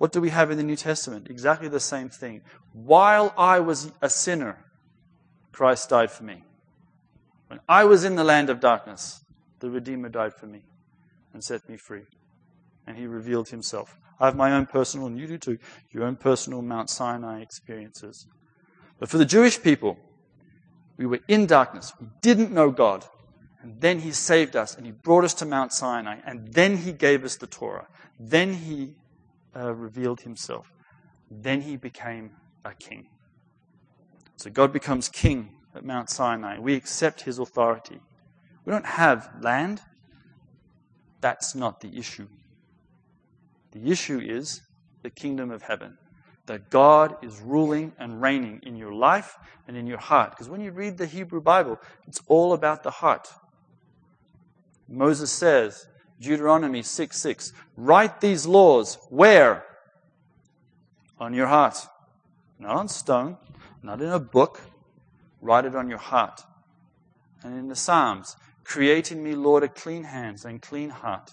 What 0.00 0.12
do 0.12 0.22
we 0.22 0.30
have 0.30 0.50
in 0.50 0.56
the 0.56 0.64
New 0.64 0.76
Testament? 0.76 1.28
Exactly 1.28 1.68
the 1.68 1.78
same 1.78 2.08
thing. 2.08 2.40
While 2.72 3.34
I 3.36 3.60
was 3.60 3.92
a 4.00 4.08
sinner, 4.08 4.64
Christ 5.52 5.90
died 5.90 6.10
for 6.10 6.24
me. 6.24 6.42
When 7.48 7.60
I 7.68 7.84
was 7.84 8.02
in 8.02 8.16
the 8.16 8.24
land 8.24 8.48
of 8.48 8.60
darkness, 8.60 9.22
the 9.58 9.68
Redeemer 9.68 10.08
died 10.08 10.32
for 10.32 10.46
me 10.46 10.62
and 11.34 11.44
set 11.44 11.68
me 11.68 11.76
free. 11.76 12.04
And 12.86 12.96
he 12.96 13.06
revealed 13.06 13.50
himself. 13.50 13.98
I 14.18 14.24
have 14.24 14.36
my 14.36 14.52
own 14.52 14.64
personal, 14.64 15.06
and 15.06 15.18
you 15.18 15.26
do 15.26 15.36
too, 15.36 15.58
your 15.90 16.04
own 16.04 16.16
personal 16.16 16.62
Mount 16.62 16.88
Sinai 16.88 17.42
experiences. 17.42 18.26
But 18.98 19.10
for 19.10 19.18
the 19.18 19.26
Jewish 19.26 19.62
people, 19.62 19.98
we 20.96 21.04
were 21.04 21.20
in 21.28 21.44
darkness. 21.44 21.92
We 22.00 22.06
didn't 22.22 22.52
know 22.52 22.70
God. 22.70 23.04
And 23.60 23.78
then 23.82 23.98
He 23.98 24.12
saved 24.12 24.56
us 24.56 24.74
and 24.78 24.86
He 24.86 24.92
brought 24.92 25.24
us 25.24 25.34
to 25.34 25.44
Mount 25.44 25.74
Sinai. 25.74 26.20
And 26.24 26.54
then 26.54 26.78
He 26.78 26.92
gave 26.92 27.22
us 27.22 27.36
the 27.36 27.46
Torah. 27.46 27.86
Then 28.18 28.54
He 28.54 28.94
uh, 29.56 29.74
revealed 29.74 30.20
Himself. 30.22 30.72
Then 31.30 31.62
He 31.62 31.76
became 31.76 32.30
a 32.64 32.74
king. 32.74 33.08
So 34.36 34.50
God 34.50 34.72
becomes 34.72 35.08
king 35.08 35.50
at 35.74 35.84
Mount 35.84 36.10
Sinai. 36.10 36.58
We 36.58 36.74
accept 36.74 37.22
His 37.22 37.38
authority. 37.38 38.00
We 38.64 38.72
don't 38.72 38.86
have 38.86 39.30
land. 39.40 39.80
That's 41.20 41.54
not 41.54 41.80
the 41.80 41.96
issue. 41.98 42.28
The 43.72 43.90
issue 43.90 44.20
is 44.20 44.62
the 45.02 45.10
kingdom 45.10 45.50
of 45.50 45.62
heaven. 45.62 45.96
That 46.46 46.70
God 46.70 47.16
is 47.22 47.40
ruling 47.40 47.92
and 47.98 48.20
reigning 48.20 48.60
in 48.64 48.76
your 48.76 48.92
life 48.92 49.36
and 49.68 49.76
in 49.76 49.86
your 49.86 49.98
heart. 49.98 50.30
Because 50.30 50.48
when 50.48 50.60
you 50.60 50.72
read 50.72 50.98
the 50.98 51.06
Hebrew 51.06 51.40
Bible, 51.40 51.78
it's 52.08 52.20
all 52.26 52.52
about 52.52 52.82
the 52.82 52.90
heart. 52.90 53.28
Moses 54.88 55.30
says, 55.30 55.86
Deuteronomy 56.20 56.82
6 56.82 57.16
6, 57.16 57.52
write 57.76 58.20
these 58.20 58.46
laws 58.46 58.98
where? 59.08 59.64
On 61.18 61.32
your 61.32 61.46
heart. 61.46 61.76
Not 62.58 62.76
on 62.76 62.88
stone, 62.88 63.38
not 63.82 64.02
in 64.02 64.10
a 64.10 64.20
book. 64.20 64.60
Write 65.40 65.64
it 65.64 65.74
on 65.74 65.88
your 65.88 65.98
heart. 65.98 66.42
And 67.42 67.58
in 67.58 67.68
the 67.68 67.76
Psalms, 67.76 68.36
create 68.64 69.10
in 69.10 69.22
me, 69.22 69.34
Lord, 69.34 69.62
a 69.62 69.68
clean 69.68 70.04
hands 70.04 70.44
and 70.44 70.60
clean 70.60 70.90
heart. 70.90 71.30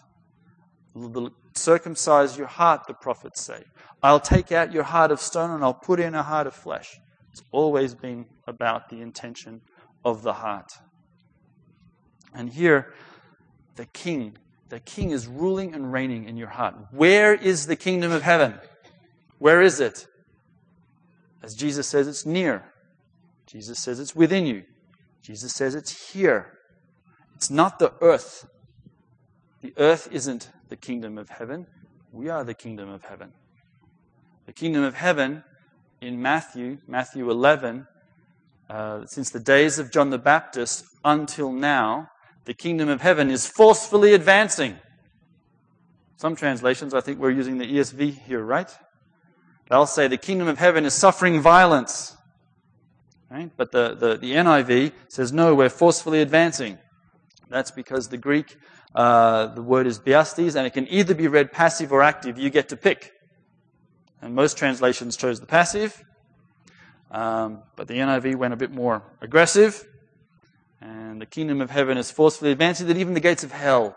Circumcise 1.53 2.37
your 2.37 2.47
heart, 2.47 2.87
the 2.87 2.93
prophets 2.93 3.41
say. 3.41 3.63
I'll 4.01 4.19
take 4.21 4.51
out 4.51 4.71
your 4.71 4.83
heart 4.83 5.11
of 5.11 5.19
stone 5.19 5.51
and 5.51 5.63
I'll 5.63 5.73
put 5.73 5.99
in 5.99 6.15
a 6.15 6.23
heart 6.23 6.47
of 6.47 6.53
flesh. 6.53 6.99
It's 7.31 7.43
always 7.51 7.93
been 7.93 8.25
about 8.47 8.89
the 8.89 9.01
intention 9.01 9.61
of 10.05 10.23
the 10.23 10.33
heart. 10.33 10.71
And 12.33 12.49
here, 12.49 12.93
the 13.75 13.85
king, 13.87 14.37
the 14.69 14.79
king 14.79 15.11
is 15.11 15.27
ruling 15.27 15.73
and 15.73 15.91
reigning 15.91 16.27
in 16.27 16.37
your 16.37 16.49
heart. 16.49 16.75
Where 16.91 17.33
is 17.33 17.67
the 17.67 17.75
kingdom 17.75 18.11
of 18.11 18.21
heaven? 18.21 18.55
Where 19.39 19.61
is 19.61 19.79
it? 19.79 20.07
As 21.41 21.55
Jesus 21.55 21.87
says, 21.87 22.07
it's 22.07 22.25
near. 22.25 22.73
Jesus 23.45 23.79
says 23.79 23.99
it's 23.99 24.15
within 24.15 24.45
you. 24.45 24.63
Jesus 25.21 25.53
says 25.53 25.75
it's 25.75 26.11
here. 26.11 26.57
It's 27.35 27.49
not 27.49 27.79
the 27.79 27.93
earth. 28.01 28.47
The 29.61 29.73
earth 29.77 30.09
isn't 30.11 30.49
the 30.69 30.75
kingdom 30.75 31.17
of 31.17 31.29
heaven. 31.29 31.67
We 32.11 32.29
are 32.29 32.43
the 32.43 32.53
kingdom 32.53 32.89
of 32.89 33.03
heaven. 33.03 33.31
The 34.45 34.53
kingdom 34.53 34.83
of 34.83 34.95
heaven 34.95 35.43
in 36.01 36.21
Matthew, 36.21 36.79
Matthew 36.87 37.29
11, 37.29 37.87
uh, 38.69 39.05
since 39.05 39.29
the 39.29 39.39
days 39.39 39.79
of 39.79 39.91
John 39.91 40.09
the 40.09 40.17
Baptist 40.17 40.85
until 41.05 41.51
now, 41.51 42.09
the 42.47 42.53
kingdom 42.53 42.87
of 42.87 43.01
heaven 43.01 43.29
is 43.29 43.45
forcefully 43.45 44.13
advancing. 44.13 44.79
Some 46.15 46.37
translations, 46.37 46.93
I 46.93 47.01
think 47.01 47.19
we're 47.19 47.31
using 47.31 47.57
the 47.57 47.65
ESV 47.65 48.19
here, 48.21 48.41
right? 48.41 48.71
They'll 49.69 49.85
say 49.85 50.07
the 50.07 50.17
kingdom 50.17 50.47
of 50.47 50.57
heaven 50.57 50.85
is 50.85 50.93
suffering 50.93 51.41
violence. 51.41 52.15
Right? 53.29 53.51
But 53.57 53.73
the, 53.73 53.95
the, 53.95 54.17
the 54.17 54.31
NIV 54.31 54.93
says, 55.09 55.33
no, 55.33 55.53
we're 55.53 55.67
forcefully 55.67 56.21
advancing. 56.21 56.77
That's 57.49 57.69
because 57.69 58.07
the 58.07 58.17
Greek 58.17 58.55
uh, 58.95 59.47
the 59.47 59.61
word 59.61 59.85
is 59.85 59.99
biastes, 59.99 60.55
and 60.55 60.65
it 60.65 60.71
can 60.71 60.87
either 60.87 61.13
be 61.13 61.27
read 61.27 61.51
passive 61.51 61.91
or 61.91 62.01
active. 62.01 62.39
You 62.39 62.49
get 62.49 62.69
to 62.69 62.77
pick. 62.77 63.11
And 64.21 64.33
most 64.33 64.57
translations 64.57 65.17
chose 65.17 65.41
the 65.41 65.45
passive, 65.45 66.01
um, 67.11 67.61
but 67.75 67.87
the 67.87 67.95
NIV 67.95 68.35
went 68.35 68.53
a 68.53 68.57
bit 68.57 68.71
more 68.71 69.03
aggressive. 69.21 69.85
And 71.17 71.21
the 71.23 71.25
kingdom 71.25 71.61
of 71.61 71.71
heaven 71.71 71.97
is 71.97 72.11
forcefully 72.11 72.51
advancing 72.51 72.85
that 72.85 72.97
even 72.97 73.15
the 73.15 73.19
gates 73.19 73.43
of 73.43 73.51
hell 73.51 73.95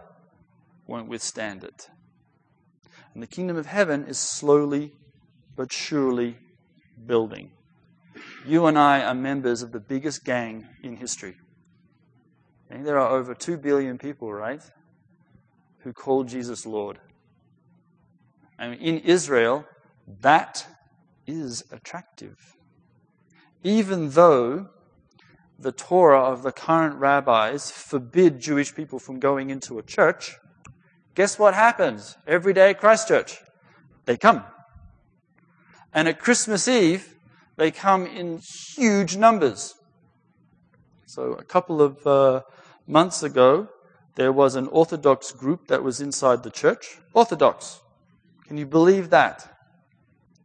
won't 0.86 1.06
withstand 1.06 1.62
it. 1.62 1.90
And 3.12 3.22
the 3.22 3.26
kingdom 3.26 3.58
of 3.58 3.66
heaven 3.66 4.06
is 4.06 4.16
slowly 4.16 4.94
but 5.54 5.70
surely 5.70 6.38
building. 7.06 7.50
You 8.46 8.64
and 8.64 8.78
I 8.78 9.02
are 9.02 9.14
members 9.14 9.60
of 9.60 9.70
the 9.70 9.80
biggest 9.80 10.24
gang 10.24 10.66
in 10.82 10.96
history. 10.96 11.36
there 12.70 12.98
are 12.98 13.14
over 13.14 13.34
2 13.34 13.58
billion 13.58 13.98
people, 13.98 14.32
right? 14.32 14.62
who 15.80 15.92
call 15.92 16.24
Jesus 16.24 16.64
Lord. 16.64 17.00
And 18.58 18.80
in 18.80 19.00
Israel, 19.00 19.66
that 20.22 20.66
is 21.26 21.64
attractive. 21.70 22.56
Even 23.62 24.08
though 24.08 24.70
the 25.60 25.72
Torah 25.72 26.22
of 26.22 26.42
the 26.42 26.52
current 26.52 26.96
rabbis 26.96 27.70
forbid 27.70 28.40
Jewish 28.40 28.74
people 28.74 28.98
from 28.98 29.20
going 29.20 29.50
into 29.50 29.78
a 29.78 29.82
church, 29.82 30.36
Guess 31.14 31.38
what 31.38 31.54
happens 31.54 32.16
every 32.26 32.52
day 32.52 32.70
at 32.70 32.80
Christchurch? 32.80 33.40
They 34.06 34.16
come. 34.16 34.44
And 35.92 36.08
at 36.08 36.18
Christmas 36.18 36.68
Eve, 36.68 37.16
they 37.56 37.70
come 37.70 38.06
in 38.06 38.40
huge 38.76 39.16
numbers. 39.16 39.74
So 41.06 41.32
a 41.32 41.44
couple 41.44 41.82
of 41.82 42.06
uh, 42.06 42.42
months 42.86 43.22
ago, 43.22 43.68
there 44.14 44.32
was 44.32 44.54
an 44.54 44.68
Orthodox 44.68 45.32
group 45.32 45.66
that 45.66 45.82
was 45.82 46.00
inside 46.00 46.42
the 46.42 46.50
church. 46.50 46.98
Orthodox. 47.12 47.80
Can 48.46 48.56
you 48.56 48.66
believe 48.66 49.10
that? 49.10 49.46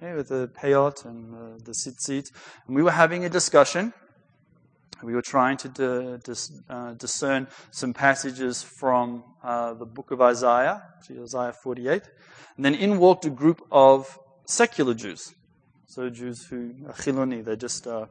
With 0.01 0.28
the 0.28 0.49
peyot 0.49 1.06
and 1.06 1.34
uh, 1.34 1.58
the 1.63 1.71
tzitzit. 1.71 2.32
And 2.67 2.75
we 2.75 2.84
were 2.84 2.91
having 2.91 3.23
a 3.25 3.30
discussion. 3.30 3.93
We 5.04 5.14
were 5.14 5.22
trying 5.22 5.58
to 5.58 6.20
dis, 6.24 6.52
uh, 6.70 6.94
discern 6.94 7.48
some 7.72 7.94
passages 7.94 8.64
from 8.64 9.24
uh, 9.44 9.74
the 9.74 9.86
book 9.86 10.12
of 10.12 10.22
Isaiah, 10.22 10.82
Isaiah 11.10 11.54
48. 11.54 12.04
And 12.56 12.66
then 12.66 12.76
in 12.76 12.98
walked 12.98 13.26
a 13.26 13.30
group 13.30 13.62
of 13.72 14.18
secular 14.46 14.94
Jews. 14.94 15.34
So 15.88 16.10
Jews 16.10 16.46
who 16.46 16.74
are 16.88 16.94
chiloni, 16.94 17.44
they 17.44 17.56
just, 17.56 17.86
uh, 17.88 18.06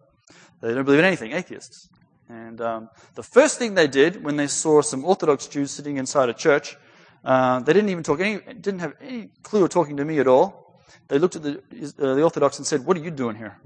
they 0.60 0.74
don't 0.74 0.84
believe 0.84 1.00
in 1.00 1.04
anything, 1.04 1.32
atheists. 1.32 1.88
And 2.28 2.60
um, 2.60 2.88
the 3.14 3.22
first 3.22 3.58
thing 3.58 3.74
they 3.74 3.86
did 3.86 4.22
when 4.24 4.36
they 4.36 4.46
saw 4.46 4.80
some 4.80 5.04
Orthodox 5.04 5.46
Jews 5.46 5.70
sitting 5.70 5.96
inside 5.96 6.28
a 6.28 6.34
church, 6.34 6.76
uh, 7.24 7.60
they 7.60 7.72
didn't 7.72 7.90
even 7.90 8.02
talk 8.02 8.20
any, 8.20 8.40
didn't 8.40 8.80
have 8.80 8.94
any 9.00 9.30
clue 9.42 9.64
of 9.64 9.70
talking 9.70 9.96
to 9.96 10.04
me 10.04 10.18
at 10.18 10.26
all. 10.26 10.80
They 11.08 11.18
looked 11.18 11.36
at 11.36 11.42
the, 11.42 11.58
uh, 11.98 12.14
the 12.14 12.22
Orthodox 12.22 12.58
and 12.58 12.66
said, 12.66 12.84
"What 12.84 12.96
are 12.96 13.00
you 13.00 13.10
doing 13.10 13.36
here? 13.36 13.58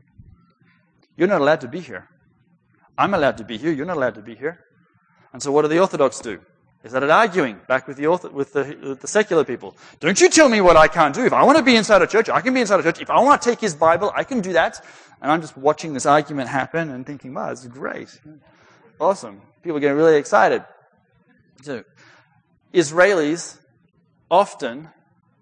You're 1.16 1.28
not 1.28 1.40
allowed 1.40 1.60
to 1.62 1.68
be 1.68 1.80
here. 1.80 2.08
I'm 2.98 3.14
allowed 3.14 3.38
to 3.38 3.44
be 3.44 3.56
here. 3.56 3.72
You're 3.72 3.86
not 3.86 3.96
allowed 3.96 4.16
to 4.16 4.22
be 4.22 4.34
here." 4.34 4.58
And 5.32 5.42
so, 5.42 5.52
what 5.52 5.62
do 5.62 5.68
the 5.68 5.78
Orthodox 5.78 6.20
do? 6.20 6.40
They 6.82 6.88
started 6.90 7.10
arguing 7.10 7.60
back 7.66 7.88
with 7.88 7.96
the, 7.96 8.08
with 8.08 8.52
the, 8.52 8.78
with 8.80 9.00
the 9.00 9.08
secular 9.08 9.44
people. 9.44 9.76
Don't 9.98 10.20
you 10.20 10.30
tell 10.30 10.48
me 10.48 10.60
what 10.60 10.76
I 10.76 10.86
can't 10.86 11.12
do. 11.12 11.24
If 11.24 11.32
I 11.32 11.42
want 11.42 11.58
to 11.58 11.64
be 11.64 11.74
inside 11.74 12.02
a 12.02 12.06
church, 12.06 12.28
I 12.28 12.40
can 12.40 12.54
be 12.54 12.60
inside 12.60 12.78
a 12.78 12.82
church. 12.84 13.00
If 13.00 13.10
I 13.10 13.20
want 13.20 13.42
to 13.42 13.50
take 13.50 13.60
his 13.60 13.74
Bible, 13.74 14.12
I 14.14 14.22
can 14.22 14.40
do 14.40 14.52
that. 14.52 14.84
And 15.20 15.32
I'm 15.32 15.40
just 15.40 15.56
watching 15.56 15.92
this 15.92 16.06
argument 16.06 16.48
happen 16.48 16.90
and 16.90 17.04
thinking, 17.04 17.34
wow, 17.34 17.50
this 17.50 17.62
is 17.62 17.68
great. 17.68 18.08
Awesome. 19.00 19.42
People 19.64 19.80
get 19.80 19.90
really 19.90 20.16
excited. 20.16 20.64
So, 21.62 21.82
Israelis 22.72 23.58
often 24.30 24.90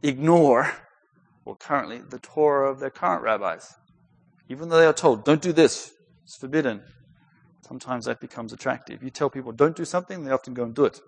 ignore, 0.02 0.72
well, 1.44 1.56
currently, 1.56 1.98
the 1.98 2.18
Torah 2.18 2.70
of 2.70 2.80
their 2.80 2.90
current 2.90 3.22
rabbis. 3.22 3.74
Even 4.48 4.70
though 4.70 4.78
they 4.78 4.86
are 4.86 4.94
told, 4.94 5.24
don't 5.24 5.42
do 5.42 5.52
this, 5.52 5.92
it's 6.24 6.36
forbidden. 6.36 6.80
Sometimes 7.66 8.04
that 8.04 8.20
becomes 8.20 8.52
attractive. 8.52 9.02
You 9.02 9.10
tell 9.10 9.28
people, 9.28 9.50
don't 9.50 9.74
do 9.74 9.84
something, 9.84 10.24
they 10.24 10.30
often 10.30 10.54
go 10.54 10.64
and 10.64 10.74
do 10.74 10.84
it. 10.84 11.00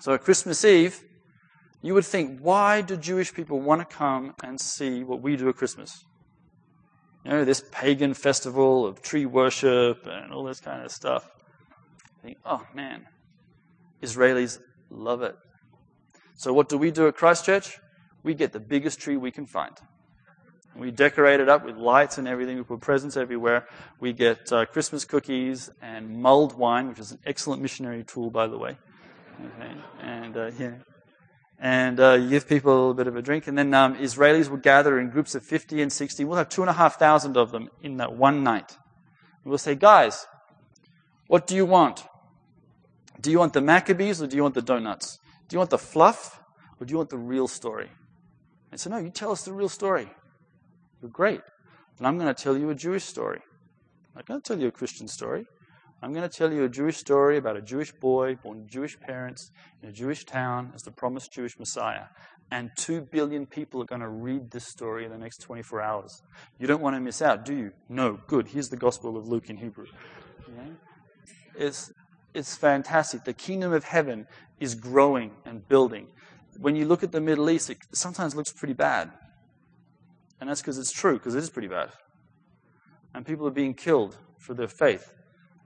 So 0.00 0.12
at 0.14 0.22
Christmas 0.22 0.64
Eve, 0.64 1.04
you 1.82 1.94
would 1.94 2.04
think, 2.04 2.40
why 2.40 2.80
do 2.80 2.96
Jewish 2.96 3.32
people 3.32 3.60
want 3.60 3.88
to 3.88 3.96
come 3.96 4.34
and 4.42 4.60
see 4.60 5.04
what 5.04 5.22
we 5.22 5.36
do 5.36 5.48
at 5.48 5.56
Christmas? 5.56 6.04
You 7.24 7.30
know, 7.30 7.44
this 7.44 7.62
pagan 7.70 8.14
festival 8.14 8.86
of 8.86 9.02
tree 9.02 9.26
worship 9.26 10.06
and 10.06 10.32
all 10.32 10.44
this 10.44 10.60
kind 10.60 10.84
of 10.84 10.90
stuff. 10.90 11.30
Think, 12.22 12.38
oh 12.44 12.62
man, 12.74 13.06
Israelis 14.02 14.58
love 14.90 15.22
it. 15.22 15.36
So 16.34 16.52
what 16.52 16.68
do 16.68 16.76
we 16.76 16.90
do 16.90 17.06
at 17.06 17.14
Christ 17.14 17.44
Church? 17.44 17.78
We 18.24 18.34
get 18.34 18.52
the 18.52 18.60
biggest 18.60 18.98
tree 19.00 19.16
we 19.16 19.30
can 19.30 19.46
find. 19.46 19.76
We 20.78 20.90
decorate 20.90 21.40
it 21.40 21.48
up 21.48 21.64
with 21.64 21.76
lights 21.76 22.18
and 22.18 22.28
everything. 22.28 22.56
We 22.56 22.62
put 22.62 22.80
presents 22.80 23.16
everywhere. 23.16 23.66
We 23.98 24.12
get 24.12 24.52
uh, 24.52 24.66
Christmas 24.66 25.04
cookies 25.04 25.70
and 25.80 26.20
mulled 26.20 26.56
wine, 26.58 26.88
which 26.88 26.98
is 26.98 27.12
an 27.12 27.18
excellent 27.24 27.62
missionary 27.62 28.04
tool, 28.04 28.30
by 28.30 28.46
the 28.46 28.58
way. 28.58 28.76
Okay. 29.40 29.72
And 30.00 30.36
uh, 30.36 30.50
yeah, 30.58 30.72
and 31.58 31.98
uh, 31.98 32.12
you 32.12 32.28
give 32.28 32.48
people 32.48 32.72
a 32.72 32.76
little 32.76 32.94
bit 32.94 33.06
of 33.06 33.16
a 33.16 33.22
drink. 33.22 33.46
And 33.46 33.56
then 33.56 33.72
um, 33.72 33.96
Israelis 33.96 34.48
will 34.48 34.58
gather 34.58 34.98
in 34.98 35.10
groups 35.10 35.34
of 35.34 35.42
50 35.42 35.80
and 35.80 35.92
60. 35.92 36.24
We'll 36.24 36.36
have 36.36 36.48
two 36.48 36.62
and 36.62 36.70
a 36.70 36.74
half 36.74 36.98
thousand 36.98 37.36
of 37.36 37.50
them 37.50 37.70
in 37.82 37.96
that 37.96 38.14
one 38.14 38.42
night. 38.42 38.76
We'll 39.44 39.58
say, 39.58 39.74
guys, 39.74 40.26
what 41.28 41.46
do 41.46 41.54
you 41.54 41.64
want? 41.64 42.04
Do 43.20 43.30
you 43.30 43.38
want 43.38 43.54
the 43.54 43.60
Maccabees 43.60 44.20
or 44.20 44.26
do 44.26 44.36
you 44.36 44.42
want 44.42 44.54
the 44.54 44.62
donuts? 44.62 45.18
Do 45.48 45.54
you 45.54 45.58
want 45.58 45.70
the 45.70 45.78
fluff 45.78 46.40
or 46.78 46.86
do 46.86 46.92
you 46.92 46.98
want 46.98 47.10
the 47.10 47.18
real 47.18 47.48
story? 47.48 47.90
And 48.70 48.80
so, 48.80 48.90
no, 48.90 48.98
you 48.98 49.10
tell 49.10 49.32
us 49.32 49.44
the 49.44 49.52
real 49.52 49.68
story. 49.68 50.10
Great. 51.06 51.40
And 51.98 52.06
I'm 52.06 52.18
going 52.18 52.32
to 52.32 52.42
tell 52.42 52.56
you 52.56 52.70
a 52.70 52.74
Jewish 52.74 53.04
story. 53.04 53.40
I'm 54.14 54.20
not 54.20 54.26
going 54.26 54.40
to 54.40 54.48
tell 54.48 54.58
you 54.58 54.68
a 54.68 54.72
Christian 54.72 55.08
story. 55.08 55.46
I'm 56.02 56.12
going 56.12 56.28
to 56.28 56.34
tell 56.34 56.52
you 56.52 56.64
a 56.64 56.68
Jewish 56.68 56.98
story 56.98 57.38
about 57.38 57.56
a 57.56 57.62
Jewish 57.62 57.92
boy 57.92 58.36
born 58.36 58.64
to 58.64 58.70
Jewish 58.70 59.00
parents 59.00 59.50
in 59.82 59.88
a 59.88 59.92
Jewish 59.92 60.24
town 60.24 60.72
as 60.74 60.82
the 60.82 60.90
promised 60.90 61.32
Jewish 61.32 61.58
Messiah. 61.58 62.04
And 62.50 62.70
two 62.76 63.00
billion 63.00 63.46
people 63.46 63.82
are 63.82 63.86
going 63.86 64.02
to 64.02 64.08
read 64.08 64.50
this 64.50 64.66
story 64.66 65.04
in 65.04 65.10
the 65.10 65.18
next 65.18 65.38
24 65.38 65.82
hours. 65.82 66.22
You 66.58 66.66
don't 66.66 66.82
want 66.82 66.96
to 66.96 67.00
miss 67.00 67.22
out, 67.22 67.44
do 67.44 67.54
you? 67.54 67.72
No. 67.88 68.20
Good. 68.26 68.48
Here's 68.48 68.68
the 68.68 68.76
Gospel 68.76 69.16
of 69.16 69.26
Luke 69.26 69.48
in 69.48 69.56
Hebrew. 69.56 69.86
It's, 71.58 71.90
it's 72.34 72.56
fantastic. 72.56 73.24
The 73.24 73.32
kingdom 73.32 73.72
of 73.72 73.84
heaven 73.84 74.26
is 74.60 74.74
growing 74.74 75.32
and 75.44 75.66
building. 75.66 76.08
When 76.58 76.76
you 76.76 76.84
look 76.84 77.02
at 77.02 77.12
the 77.12 77.20
Middle 77.20 77.50
East, 77.50 77.70
it 77.70 77.78
sometimes 77.92 78.36
looks 78.36 78.52
pretty 78.52 78.74
bad. 78.74 79.10
And 80.40 80.50
that's 80.50 80.60
because 80.60 80.78
it's 80.78 80.92
true, 80.92 81.14
because 81.14 81.34
it 81.34 81.38
is 81.38 81.50
pretty 81.50 81.68
bad. 81.68 81.90
And 83.14 83.24
people 83.24 83.46
are 83.46 83.52
being 83.52 83.74
killed 83.74 84.16
for 84.38 84.54
their 84.54 84.68
faith. 84.68 85.12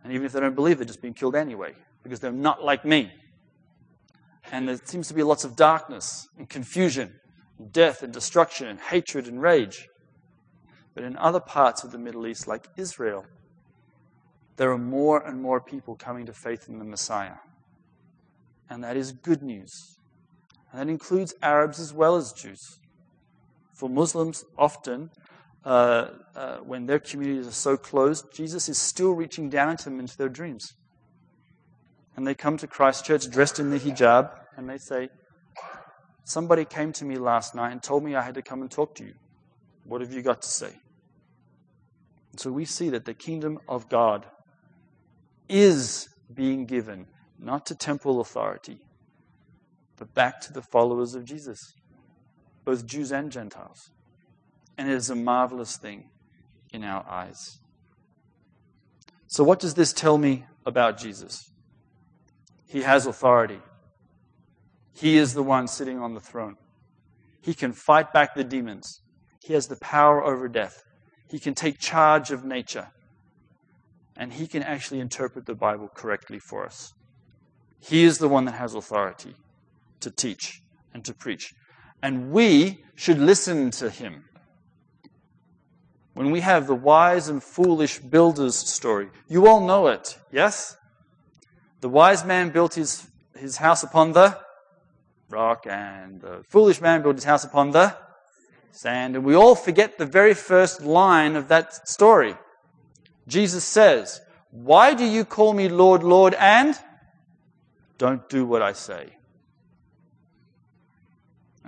And 0.03 0.13
even 0.13 0.25
if 0.25 0.33
they 0.33 0.41
don't 0.41 0.55
believe, 0.55 0.79
they're 0.79 0.87
just 0.87 1.03
being 1.03 1.15
killed 1.15 1.35
anyway 1.35 1.75
because 2.03 2.21
they're 2.21 2.33
not 2.33 2.65
like 2.65 2.85
me. 2.85 3.13
And 4.53 4.69
there 4.69 4.81
seems 4.85 5.09
to 5.09 5.15
be 5.15 5.23
lots 5.23 5.45
of 5.45 5.57
darkness 5.57 6.29
and 6.39 6.49
confusion, 6.49 7.15
and 7.59 7.73
death 7.73 8.03
and 8.03 8.13
destruction 8.13 8.67
and 8.69 8.81
hatred 8.81 9.27
and 9.27 9.41
rage. 9.41 9.89
But 10.95 11.05
in 11.05 11.17
other 11.17 11.41
parts 11.41 11.85
of 11.85 11.93
the 11.93 11.99
Middle 11.99 12.27
East, 12.27 12.49
like 12.49 12.69
Israel, 12.77 13.25
there 14.57 14.71
are 14.73 14.79
more 14.79 15.25
and 15.27 15.41
more 15.41 15.61
people 15.61 15.95
coming 15.95 16.27
to 16.27 16.33
faith 16.33 16.69
in 16.69 16.79
the 16.79 16.85
Messiah. 16.85 17.37
And 18.69 18.83
that 18.85 18.97
is 18.97 19.13
good 19.13 19.43
news. 19.43 19.99
And 20.71 20.81
that 20.81 20.91
includes 20.91 21.35
Arabs 21.43 21.79
as 21.79 21.93
well 21.93 22.17
as 22.17 22.33
Jews. 22.33 22.79
For 23.81 23.89
Muslims, 23.89 24.45
often 24.59 25.09
uh, 25.65 26.09
uh, 26.37 26.59
when 26.59 26.85
their 26.85 26.99
communities 26.99 27.47
are 27.47 27.51
so 27.51 27.79
closed, 27.79 28.27
Jesus 28.31 28.69
is 28.69 28.77
still 28.77 29.13
reaching 29.13 29.49
down 29.49 29.71
into 29.71 29.85
them 29.85 29.99
into 29.99 30.19
their 30.19 30.29
dreams. 30.29 30.75
And 32.15 32.27
they 32.27 32.35
come 32.35 32.59
to 32.59 32.67
Christ 32.67 33.07
Church 33.07 33.31
dressed 33.31 33.59
in 33.59 33.71
the 33.71 33.79
hijab 33.79 34.33
and 34.59 34.69
they 34.69 34.77
say, 34.77 35.09
Somebody 36.25 36.67
came 36.67 36.93
to 36.93 37.07
me 37.07 37.17
last 37.17 37.55
night 37.55 37.73
and 37.73 37.83
told 37.83 38.05
me 38.05 38.15
I 38.15 38.21
had 38.21 38.35
to 38.35 38.43
come 38.43 38.61
and 38.61 38.71
talk 38.71 38.95
to 38.97 39.05
you. 39.05 39.15
What 39.85 40.03
have 40.03 40.13
you 40.13 40.21
got 40.21 40.43
to 40.43 40.49
say? 40.49 40.75
So 42.37 42.53
we 42.53 42.67
see 42.67 42.91
that 42.91 43.07
the 43.07 43.15
kingdom 43.15 43.61
of 43.67 43.89
God 43.89 44.27
is 45.49 46.07
being 46.35 46.67
given 46.67 47.07
not 47.39 47.65
to 47.67 47.75
temporal 47.75 48.21
authority, 48.21 48.77
but 49.97 50.13
back 50.13 50.43
to 50.43 50.53
the 50.53 50.61
followers 50.61 51.15
of 51.15 51.25
Jesus, 51.25 51.73
both 52.71 52.87
Jews 52.87 53.11
and 53.11 53.33
Gentiles 53.33 53.91
and 54.79 54.89
it 54.89 54.95
is 54.95 55.11
a 55.11 55.17
marvelous 55.17 55.77
thing 55.77 56.05
in 56.73 56.85
our 56.85 57.05
eyes. 57.11 57.59
So, 59.27 59.43
what 59.43 59.59
does 59.59 59.75
this 59.75 59.93
tell 59.93 60.19
me 60.19 60.45
about 60.65 60.97
Jesus? 60.97 61.51
He 62.69 62.83
has 62.83 63.07
authority. 63.07 63.59
He 64.93 65.17
is 65.17 65.35
the 65.35 65.43
one 65.43 65.67
sitting 65.67 65.99
on 65.99 66.15
the 66.15 66.21
throne. 66.21 66.59
He 67.43 67.55
can 67.55 67.73
fight 67.73 68.13
back 68.13 68.37
the 68.37 68.45
demons. 68.45 69.01
He 69.43 69.55
has 69.55 69.67
the 69.67 69.81
power 69.81 70.23
over 70.23 70.47
death. 70.47 70.85
He 71.29 71.41
can 71.41 71.55
take 71.55 71.81
charge 71.81 72.31
of 72.31 72.45
nature. 72.45 72.87
And 74.17 74.33
he 74.33 74.47
can 74.47 74.63
actually 74.63 75.01
interpret 75.01 75.47
the 75.47 75.57
Bible 75.57 75.89
correctly 75.93 76.39
for 76.39 76.65
us. 76.65 76.93
He 77.81 78.05
is 78.05 78.19
the 78.19 78.29
one 78.29 78.45
that 78.45 78.53
has 78.53 78.77
authority 78.77 79.35
to 79.99 80.11
teach 80.13 80.63
and 80.95 81.05
to 81.05 81.13
preach. 81.13 81.53
And 82.03 82.31
we 82.31 82.85
should 82.95 83.19
listen 83.19 83.71
to 83.73 83.91
him 83.91 84.25
when 86.15 86.31
we 86.31 86.41
have 86.41 86.67
the 86.67 86.75
wise 86.75 87.29
and 87.29 87.43
foolish 87.43 87.99
builder's 87.99 88.57
story. 88.57 89.09
You 89.29 89.47
all 89.47 89.67
know 89.67 89.87
it, 89.87 90.19
yes? 90.31 90.77
The 91.81 91.89
wise 91.89 92.25
man 92.25 92.51
built 92.51 92.75
his, 92.75 93.07
his 93.35 93.57
house 93.57 93.83
upon 93.83 94.13
the 94.13 94.39
rock, 95.31 95.67
and 95.67 96.21
the 96.21 96.45
foolish 96.49 96.81
man 96.81 97.03
built 97.03 97.17
his 97.17 97.25
house 97.25 97.45
upon 97.45 97.71
the 97.71 97.97
sand. 98.71 99.17
And 99.17 99.25
we 99.25 99.35
all 99.35 99.55
forget 99.55 99.97
the 99.97 100.07
very 100.07 100.35
first 100.35 100.83
line 100.83 101.37
of 101.37 101.49
that 101.49 101.89
story. 101.89 102.35
Jesus 103.27 103.65
says, 103.65 104.21
Why 104.51 104.95
do 104.95 105.05
you 105.05 105.25
call 105.25 105.53
me 105.53 105.69
Lord, 105.69 106.03
Lord, 106.03 106.35
and 106.35 106.77
don't 107.97 108.29
do 108.29 108.45
what 108.45 108.63
I 108.63 108.73
say? 108.73 109.17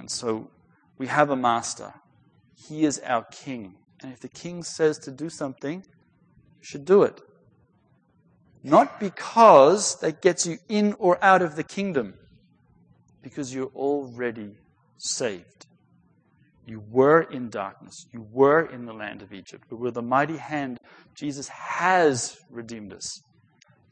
And 0.03 0.11
so 0.11 0.51
we 0.99 1.07
have 1.07 1.31
a 1.31 1.37
master. 1.37 1.95
He 2.57 2.85
is 2.85 3.01
our 3.07 3.25
king. 3.31 3.77
And 4.03 4.13
if 4.13 4.19
the 4.19 4.29
king 4.29 4.65
says 4.65 4.99
to 4.99 5.13
do 5.13 5.31
something, 5.31 5.85
you 5.85 6.65
should 6.65 6.85
do 6.85 7.05
it. 7.05 7.21
Not 8.65 8.99
because 8.99 10.01
that 10.01 10.21
gets 10.21 10.45
you 10.45 10.59
in 10.69 10.95
or 10.99 11.23
out 11.23 11.41
of 11.41 11.55
the 11.55 11.63
kingdom, 11.63 12.15
Because 13.23 13.55
you're 13.55 13.71
already 13.77 14.57
saved. 14.99 15.67
You 16.67 16.83
were 16.91 17.23
in 17.23 17.49
darkness. 17.49 18.07
You 18.13 18.27
were 18.33 18.67
in 18.67 18.87
the 18.87 18.93
land 18.93 19.23
of 19.23 19.33
Egypt. 19.33 19.67
But 19.71 19.79
with 19.79 19.97
a 19.97 20.03
mighty 20.03 20.39
hand, 20.39 20.81
Jesus 21.15 21.47
has 21.47 22.37
redeemed 22.51 22.93
us. 22.93 23.23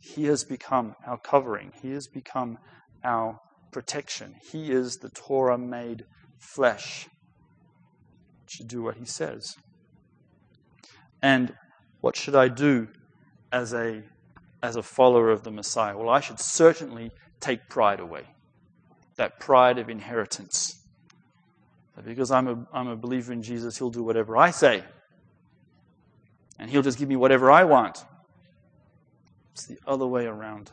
He 0.01 0.25
has 0.25 0.43
become 0.43 0.97
our 1.07 1.19
covering. 1.19 1.71
He 1.81 1.93
has 1.93 2.09
become 2.09 2.59
our 3.05 3.39
protection. 3.71 4.35
He 4.51 4.71
is 4.71 4.97
the 4.97 5.11
Torah 5.11 5.59
made 5.59 6.05
flesh. 6.39 7.09
should 8.47 8.69
do 8.69 8.83
what 8.83 8.97
he 8.97 9.05
says. 9.05 9.57
And 11.23 11.55
what 12.01 12.17
should 12.17 12.35
I 12.35 12.49
do 12.49 12.89
as 13.53 13.75
a, 13.75 14.03
as 14.63 14.77
a 14.77 14.83
follower 14.83 15.31
of 15.31 15.45
the 15.45 15.51
Messiah? 15.51 15.97
Well, 15.97 16.09
I 16.09 16.21
should 16.21 16.41
certainly 16.41 17.11
take 17.41 17.69
pride 17.69 18.01
away. 18.01 18.25
That 19.17 19.39
pride 19.39 19.79
of 19.79 19.89
inheritance. 19.89 20.77
Because 22.05 22.31
I'm 22.31 22.49
a, 22.49 22.67
I'm 22.73 22.89
a 22.89 22.97
believer 22.97 23.33
in 23.33 23.43
Jesus, 23.43 23.77
he'll 23.77 23.91
do 23.91 24.03
whatever 24.03 24.37
I 24.37 24.51
say. 24.51 24.83
And 26.59 26.71
he'll 26.71 26.83
just 26.83 26.99
give 26.99 27.09
me 27.09 27.17
whatever 27.17 27.51
I 27.51 27.65
want. 27.65 28.05
It's 29.53 29.67
the 29.67 29.79
other 29.87 30.07
way 30.07 30.27
around. 30.27 30.73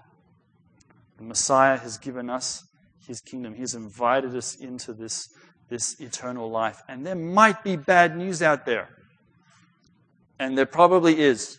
The 1.17 1.23
Messiah 1.23 1.77
has 1.77 1.97
given 1.97 2.29
us 2.29 2.63
his 3.07 3.21
kingdom. 3.21 3.55
He's 3.55 3.73
invited 3.73 4.35
us 4.35 4.55
into 4.55 4.93
this, 4.93 5.29
this 5.69 5.99
eternal 5.99 6.49
life. 6.49 6.81
And 6.87 7.05
there 7.05 7.15
might 7.15 7.63
be 7.63 7.77
bad 7.77 8.17
news 8.17 8.41
out 8.41 8.65
there. 8.65 8.89
And 10.39 10.57
there 10.57 10.65
probably 10.65 11.19
is. 11.19 11.57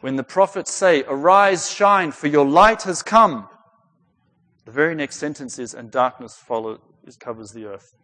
When 0.00 0.16
the 0.16 0.24
prophets 0.24 0.72
say, 0.72 1.04
Arise, 1.06 1.70
shine, 1.70 2.10
for 2.10 2.26
your 2.26 2.46
light 2.46 2.82
has 2.82 3.02
come, 3.02 3.48
the 4.64 4.72
very 4.72 4.94
next 4.94 5.16
sentence 5.16 5.58
is, 5.58 5.74
And 5.74 5.90
darkness 5.90 6.36
follows, 6.36 6.80
it 7.06 7.18
covers 7.20 7.52
the 7.52 7.66
earth. 7.66 7.94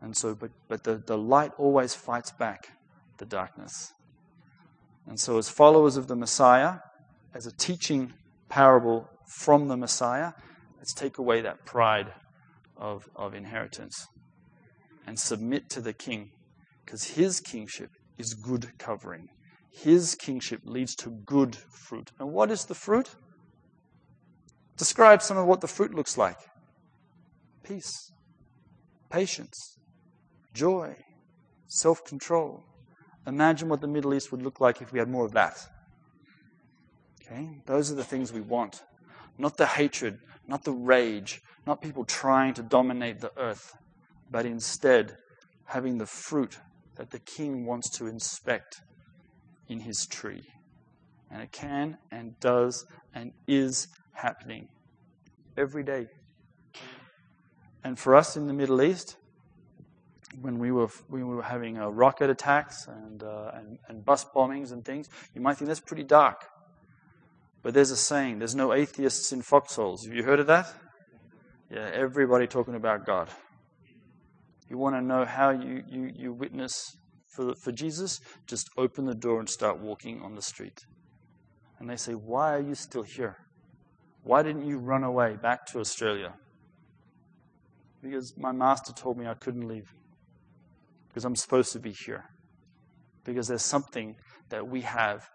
And 0.00 0.16
so, 0.16 0.34
but, 0.34 0.50
but 0.68 0.84
the, 0.84 0.96
the 0.96 1.16
light 1.16 1.52
always 1.56 1.94
fights 1.94 2.30
back 2.30 2.68
the 3.16 3.24
darkness. 3.24 3.92
And 5.06 5.18
so, 5.18 5.38
as 5.38 5.48
followers 5.48 5.96
of 5.96 6.08
the 6.08 6.16
Messiah, 6.16 6.78
as 7.34 7.46
a 7.46 7.52
teaching 7.52 8.12
parable 8.48 9.08
from 9.26 9.68
the 9.68 9.76
Messiah, 9.76 10.32
let's 10.78 10.92
take 10.92 11.18
away 11.18 11.40
that 11.40 11.64
pride 11.64 12.12
of, 12.76 13.08
of 13.16 13.34
inheritance 13.34 14.06
and 15.06 15.18
submit 15.18 15.68
to 15.70 15.80
the 15.80 15.92
king 15.92 16.30
because 16.84 17.04
his 17.04 17.40
kingship 17.40 17.90
is 18.18 18.34
good 18.34 18.78
covering. 18.78 19.28
His 19.72 20.14
kingship 20.14 20.60
leads 20.64 20.94
to 20.96 21.10
good 21.10 21.56
fruit. 21.56 22.12
And 22.18 22.32
what 22.32 22.50
is 22.50 22.64
the 22.64 22.74
fruit? 22.74 23.10
Describe 24.76 25.22
some 25.22 25.36
of 25.36 25.46
what 25.46 25.60
the 25.60 25.68
fruit 25.68 25.94
looks 25.94 26.16
like 26.16 26.38
peace, 27.62 28.12
patience, 29.10 29.78
joy, 30.52 30.94
self 31.66 32.04
control. 32.04 32.62
Imagine 33.26 33.68
what 33.68 33.80
the 33.80 33.88
Middle 33.88 34.12
East 34.14 34.30
would 34.30 34.42
look 34.42 34.60
like 34.60 34.82
if 34.82 34.92
we 34.92 34.98
had 34.98 35.08
more 35.08 35.24
of 35.24 35.32
that. 35.32 35.56
Okay? 37.22 37.48
Those 37.66 37.90
are 37.90 37.94
the 37.94 38.04
things 38.04 38.32
we 38.32 38.42
want. 38.42 38.82
Not 39.38 39.56
the 39.56 39.66
hatred, 39.66 40.18
not 40.46 40.64
the 40.64 40.72
rage, 40.72 41.40
not 41.66 41.82
people 41.82 42.04
trying 42.04 42.54
to 42.54 42.62
dominate 42.62 43.20
the 43.20 43.32
earth, 43.36 43.72
but 44.30 44.46
instead 44.46 45.16
having 45.66 45.98
the 45.98 46.06
fruit 46.06 46.58
that 46.96 47.10
the 47.10 47.18
king 47.18 47.66
wants 47.66 47.90
to 47.98 48.06
inspect 48.06 48.80
in 49.68 49.80
his 49.80 50.06
tree. 50.06 50.42
And 51.30 51.42
it 51.42 51.52
can 51.52 51.96
and 52.12 52.38
does 52.40 52.84
and 53.14 53.32
is 53.48 53.88
happening 54.12 54.68
every 55.56 55.82
day. 55.82 56.06
And 57.82 57.98
for 57.98 58.14
us 58.14 58.36
in 58.36 58.46
the 58.46 58.52
Middle 58.52 58.82
East, 58.82 59.16
when 60.40 60.58
we 60.58 60.72
were 60.72 60.88
we 61.08 61.22
were 61.22 61.42
having 61.42 61.78
uh, 61.78 61.88
rocket 61.88 62.30
attacks 62.30 62.86
and, 62.88 63.22
uh, 63.22 63.50
and 63.54 63.78
and 63.88 64.04
bus 64.04 64.24
bombings 64.34 64.72
and 64.72 64.84
things, 64.84 65.08
you 65.34 65.40
might 65.40 65.56
think 65.56 65.68
that's 65.68 65.80
pretty 65.80 66.02
dark. 66.02 66.44
But 67.64 67.74
there's 67.74 67.90
a 67.90 67.96
saying: 67.96 68.38
"There's 68.38 68.54
no 68.54 68.72
atheists 68.72 69.32
in 69.32 69.42
foxholes." 69.42 70.04
Have 70.04 70.14
you 70.14 70.22
heard 70.22 70.38
of 70.38 70.46
that? 70.46 70.72
Yeah, 71.70 71.90
everybody 71.92 72.46
talking 72.46 72.74
about 72.74 73.06
God. 73.06 73.30
You 74.68 74.78
want 74.78 74.94
to 74.96 75.00
know 75.00 75.24
how 75.24 75.50
you, 75.50 75.82
you, 75.88 76.10
you 76.14 76.32
witness 76.32 76.96
for, 77.34 77.54
for 77.54 77.72
Jesus? 77.72 78.20
Just 78.46 78.68
open 78.76 79.06
the 79.06 79.14
door 79.14 79.40
and 79.40 79.48
start 79.48 79.80
walking 79.80 80.20
on 80.22 80.34
the 80.34 80.42
street. 80.42 80.78
And 81.78 81.88
they 81.88 81.96
say, 81.96 82.12
Why 82.12 82.54
are 82.54 82.62
you 82.62 82.74
still 82.74 83.02
here? 83.02 83.38
Why 84.22 84.42
didn't 84.42 84.66
you 84.66 84.78
run 84.78 85.02
away 85.02 85.36
back 85.40 85.66
to 85.72 85.80
Australia? 85.80 86.34
Because 88.02 88.34
my 88.36 88.52
master 88.52 88.92
told 88.92 89.16
me 89.16 89.26
I 89.26 89.34
couldn't 89.34 89.66
leave. 89.66 89.90
Because 91.08 91.24
I'm 91.24 91.36
supposed 91.36 91.72
to 91.72 91.78
be 91.78 91.94
here. 92.04 92.24
Because 93.24 93.48
there's 93.48 93.64
something 93.64 94.16
that 94.50 94.68
we 94.68 94.82
have. 94.82 95.26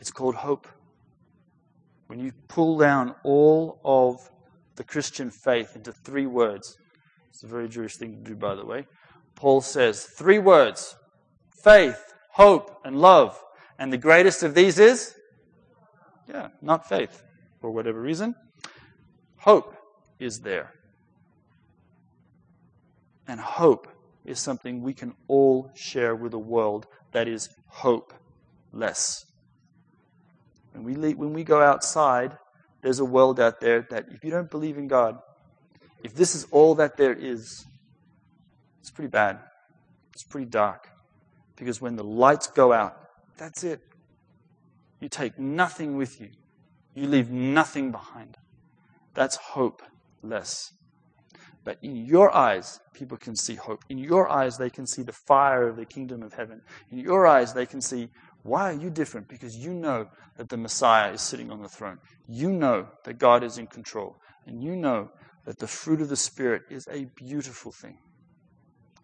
It's 0.00 0.10
called 0.10 0.34
hope. 0.34 0.66
When 2.10 2.18
you 2.18 2.32
pull 2.48 2.76
down 2.76 3.14
all 3.22 3.80
of 3.84 4.28
the 4.74 4.82
Christian 4.82 5.30
faith 5.30 5.76
into 5.76 5.92
three 5.92 6.26
words, 6.26 6.76
it's 7.28 7.44
a 7.44 7.46
very 7.46 7.68
Jewish 7.68 7.98
thing 7.98 8.16
to 8.16 8.30
do, 8.30 8.34
by 8.34 8.56
the 8.56 8.66
way. 8.66 8.88
Paul 9.36 9.60
says 9.60 10.06
three 10.06 10.40
words 10.40 10.96
faith, 11.62 12.12
hope, 12.32 12.80
and 12.84 13.00
love. 13.00 13.40
And 13.78 13.92
the 13.92 13.96
greatest 13.96 14.42
of 14.42 14.56
these 14.56 14.80
is? 14.80 15.14
Yeah, 16.28 16.48
not 16.60 16.88
faith, 16.88 17.22
for 17.60 17.70
whatever 17.70 18.00
reason. 18.00 18.34
Hope 19.36 19.76
is 20.18 20.40
there. 20.40 20.74
And 23.28 23.38
hope 23.38 23.86
is 24.24 24.40
something 24.40 24.82
we 24.82 24.94
can 24.94 25.14
all 25.28 25.70
share 25.76 26.16
with 26.16 26.34
a 26.34 26.38
world 26.38 26.88
that 27.12 27.28
is 27.28 27.50
hopeless. 27.68 29.26
When 30.72 30.84
we, 30.84 30.94
leave, 30.94 31.18
when 31.18 31.32
we 31.32 31.44
go 31.44 31.62
outside, 31.62 32.36
there's 32.82 32.98
a 32.98 33.04
world 33.04 33.40
out 33.40 33.60
there 33.60 33.86
that 33.90 34.06
if 34.10 34.24
you 34.24 34.30
don't 34.30 34.50
believe 34.50 34.78
in 34.78 34.88
God, 34.88 35.18
if 36.02 36.14
this 36.14 36.34
is 36.34 36.46
all 36.50 36.74
that 36.76 36.96
there 36.96 37.12
is, 37.12 37.66
it's 38.80 38.90
pretty 38.90 39.10
bad. 39.10 39.38
It's 40.12 40.22
pretty 40.22 40.46
dark. 40.46 40.88
Because 41.56 41.80
when 41.80 41.96
the 41.96 42.04
lights 42.04 42.46
go 42.46 42.72
out, 42.72 42.96
that's 43.36 43.64
it. 43.64 43.80
You 45.00 45.08
take 45.08 45.38
nothing 45.38 45.96
with 45.96 46.20
you, 46.20 46.30
you 46.94 47.06
leave 47.06 47.30
nothing 47.30 47.90
behind. 47.90 48.36
That's 49.14 49.36
hopeless. 49.36 50.72
But 51.64 51.78
in 51.82 51.96
your 51.96 52.34
eyes, 52.34 52.80
people 52.94 53.18
can 53.18 53.36
see 53.36 53.54
hope. 53.54 53.84
In 53.88 53.98
your 53.98 54.28
eyes, 54.28 54.56
they 54.56 54.70
can 54.70 54.86
see 54.86 55.02
the 55.02 55.12
fire 55.12 55.68
of 55.68 55.76
the 55.76 55.84
kingdom 55.84 56.22
of 56.22 56.32
heaven. 56.32 56.62
In 56.90 56.98
your 56.98 57.26
eyes, 57.26 57.52
they 57.52 57.66
can 57.66 57.80
see 57.80 58.08
why 58.42 58.70
are 58.70 58.80
you 58.80 58.90
different? 58.90 59.28
Because 59.28 59.56
you 59.56 59.72
know 59.72 60.08
that 60.36 60.48
the 60.48 60.56
Messiah 60.56 61.12
is 61.12 61.20
sitting 61.20 61.50
on 61.50 61.62
the 61.62 61.68
throne. 61.68 61.98
You 62.28 62.52
know 62.52 62.86
that 63.04 63.18
God 63.18 63.44
is 63.44 63.58
in 63.58 63.66
control. 63.66 64.16
And 64.46 64.62
you 64.62 64.76
know 64.76 65.10
that 65.44 65.58
the 65.58 65.66
fruit 65.66 66.00
of 66.00 66.08
the 66.08 66.16
Spirit 66.16 66.62
is 66.70 66.88
a 66.90 67.06
beautiful 67.16 67.72
thing 67.72 67.98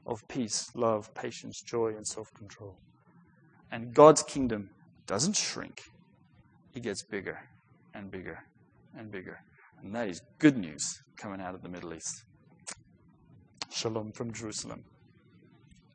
of 0.07 0.27
peace, 0.29 0.71
love, 0.75 1.13
patience, 1.15 1.61
joy, 1.61 1.95
and 1.97 2.07
self 2.07 2.33
control. 2.35 2.79
And 3.71 3.93
God's 3.93 4.23
kingdom 4.23 4.71
doesn't 5.07 5.37
shrink, 5.37 5.83
it 6.75 6.83
gets 6.83 7.03
bigger 7.03 7.39
and 7.95 8.11
bigger 8.11 8.39
and 8.97 9.11
bigger. 9.11 9.41
And 9.83 9.95
that 9.95 10.09
is 10.09 10.23
good 10.39 10.57
news 10.57 11.03
coming 11.17 11.41
out 11.41 11.55
of 11.55 11.63
the 11.63 11.69
Middle 11.69 11.93
East. 11.93 12.25
Shalom 13.71 14.13
from 14.13 14.33
Jerusalem. 14.33 14.85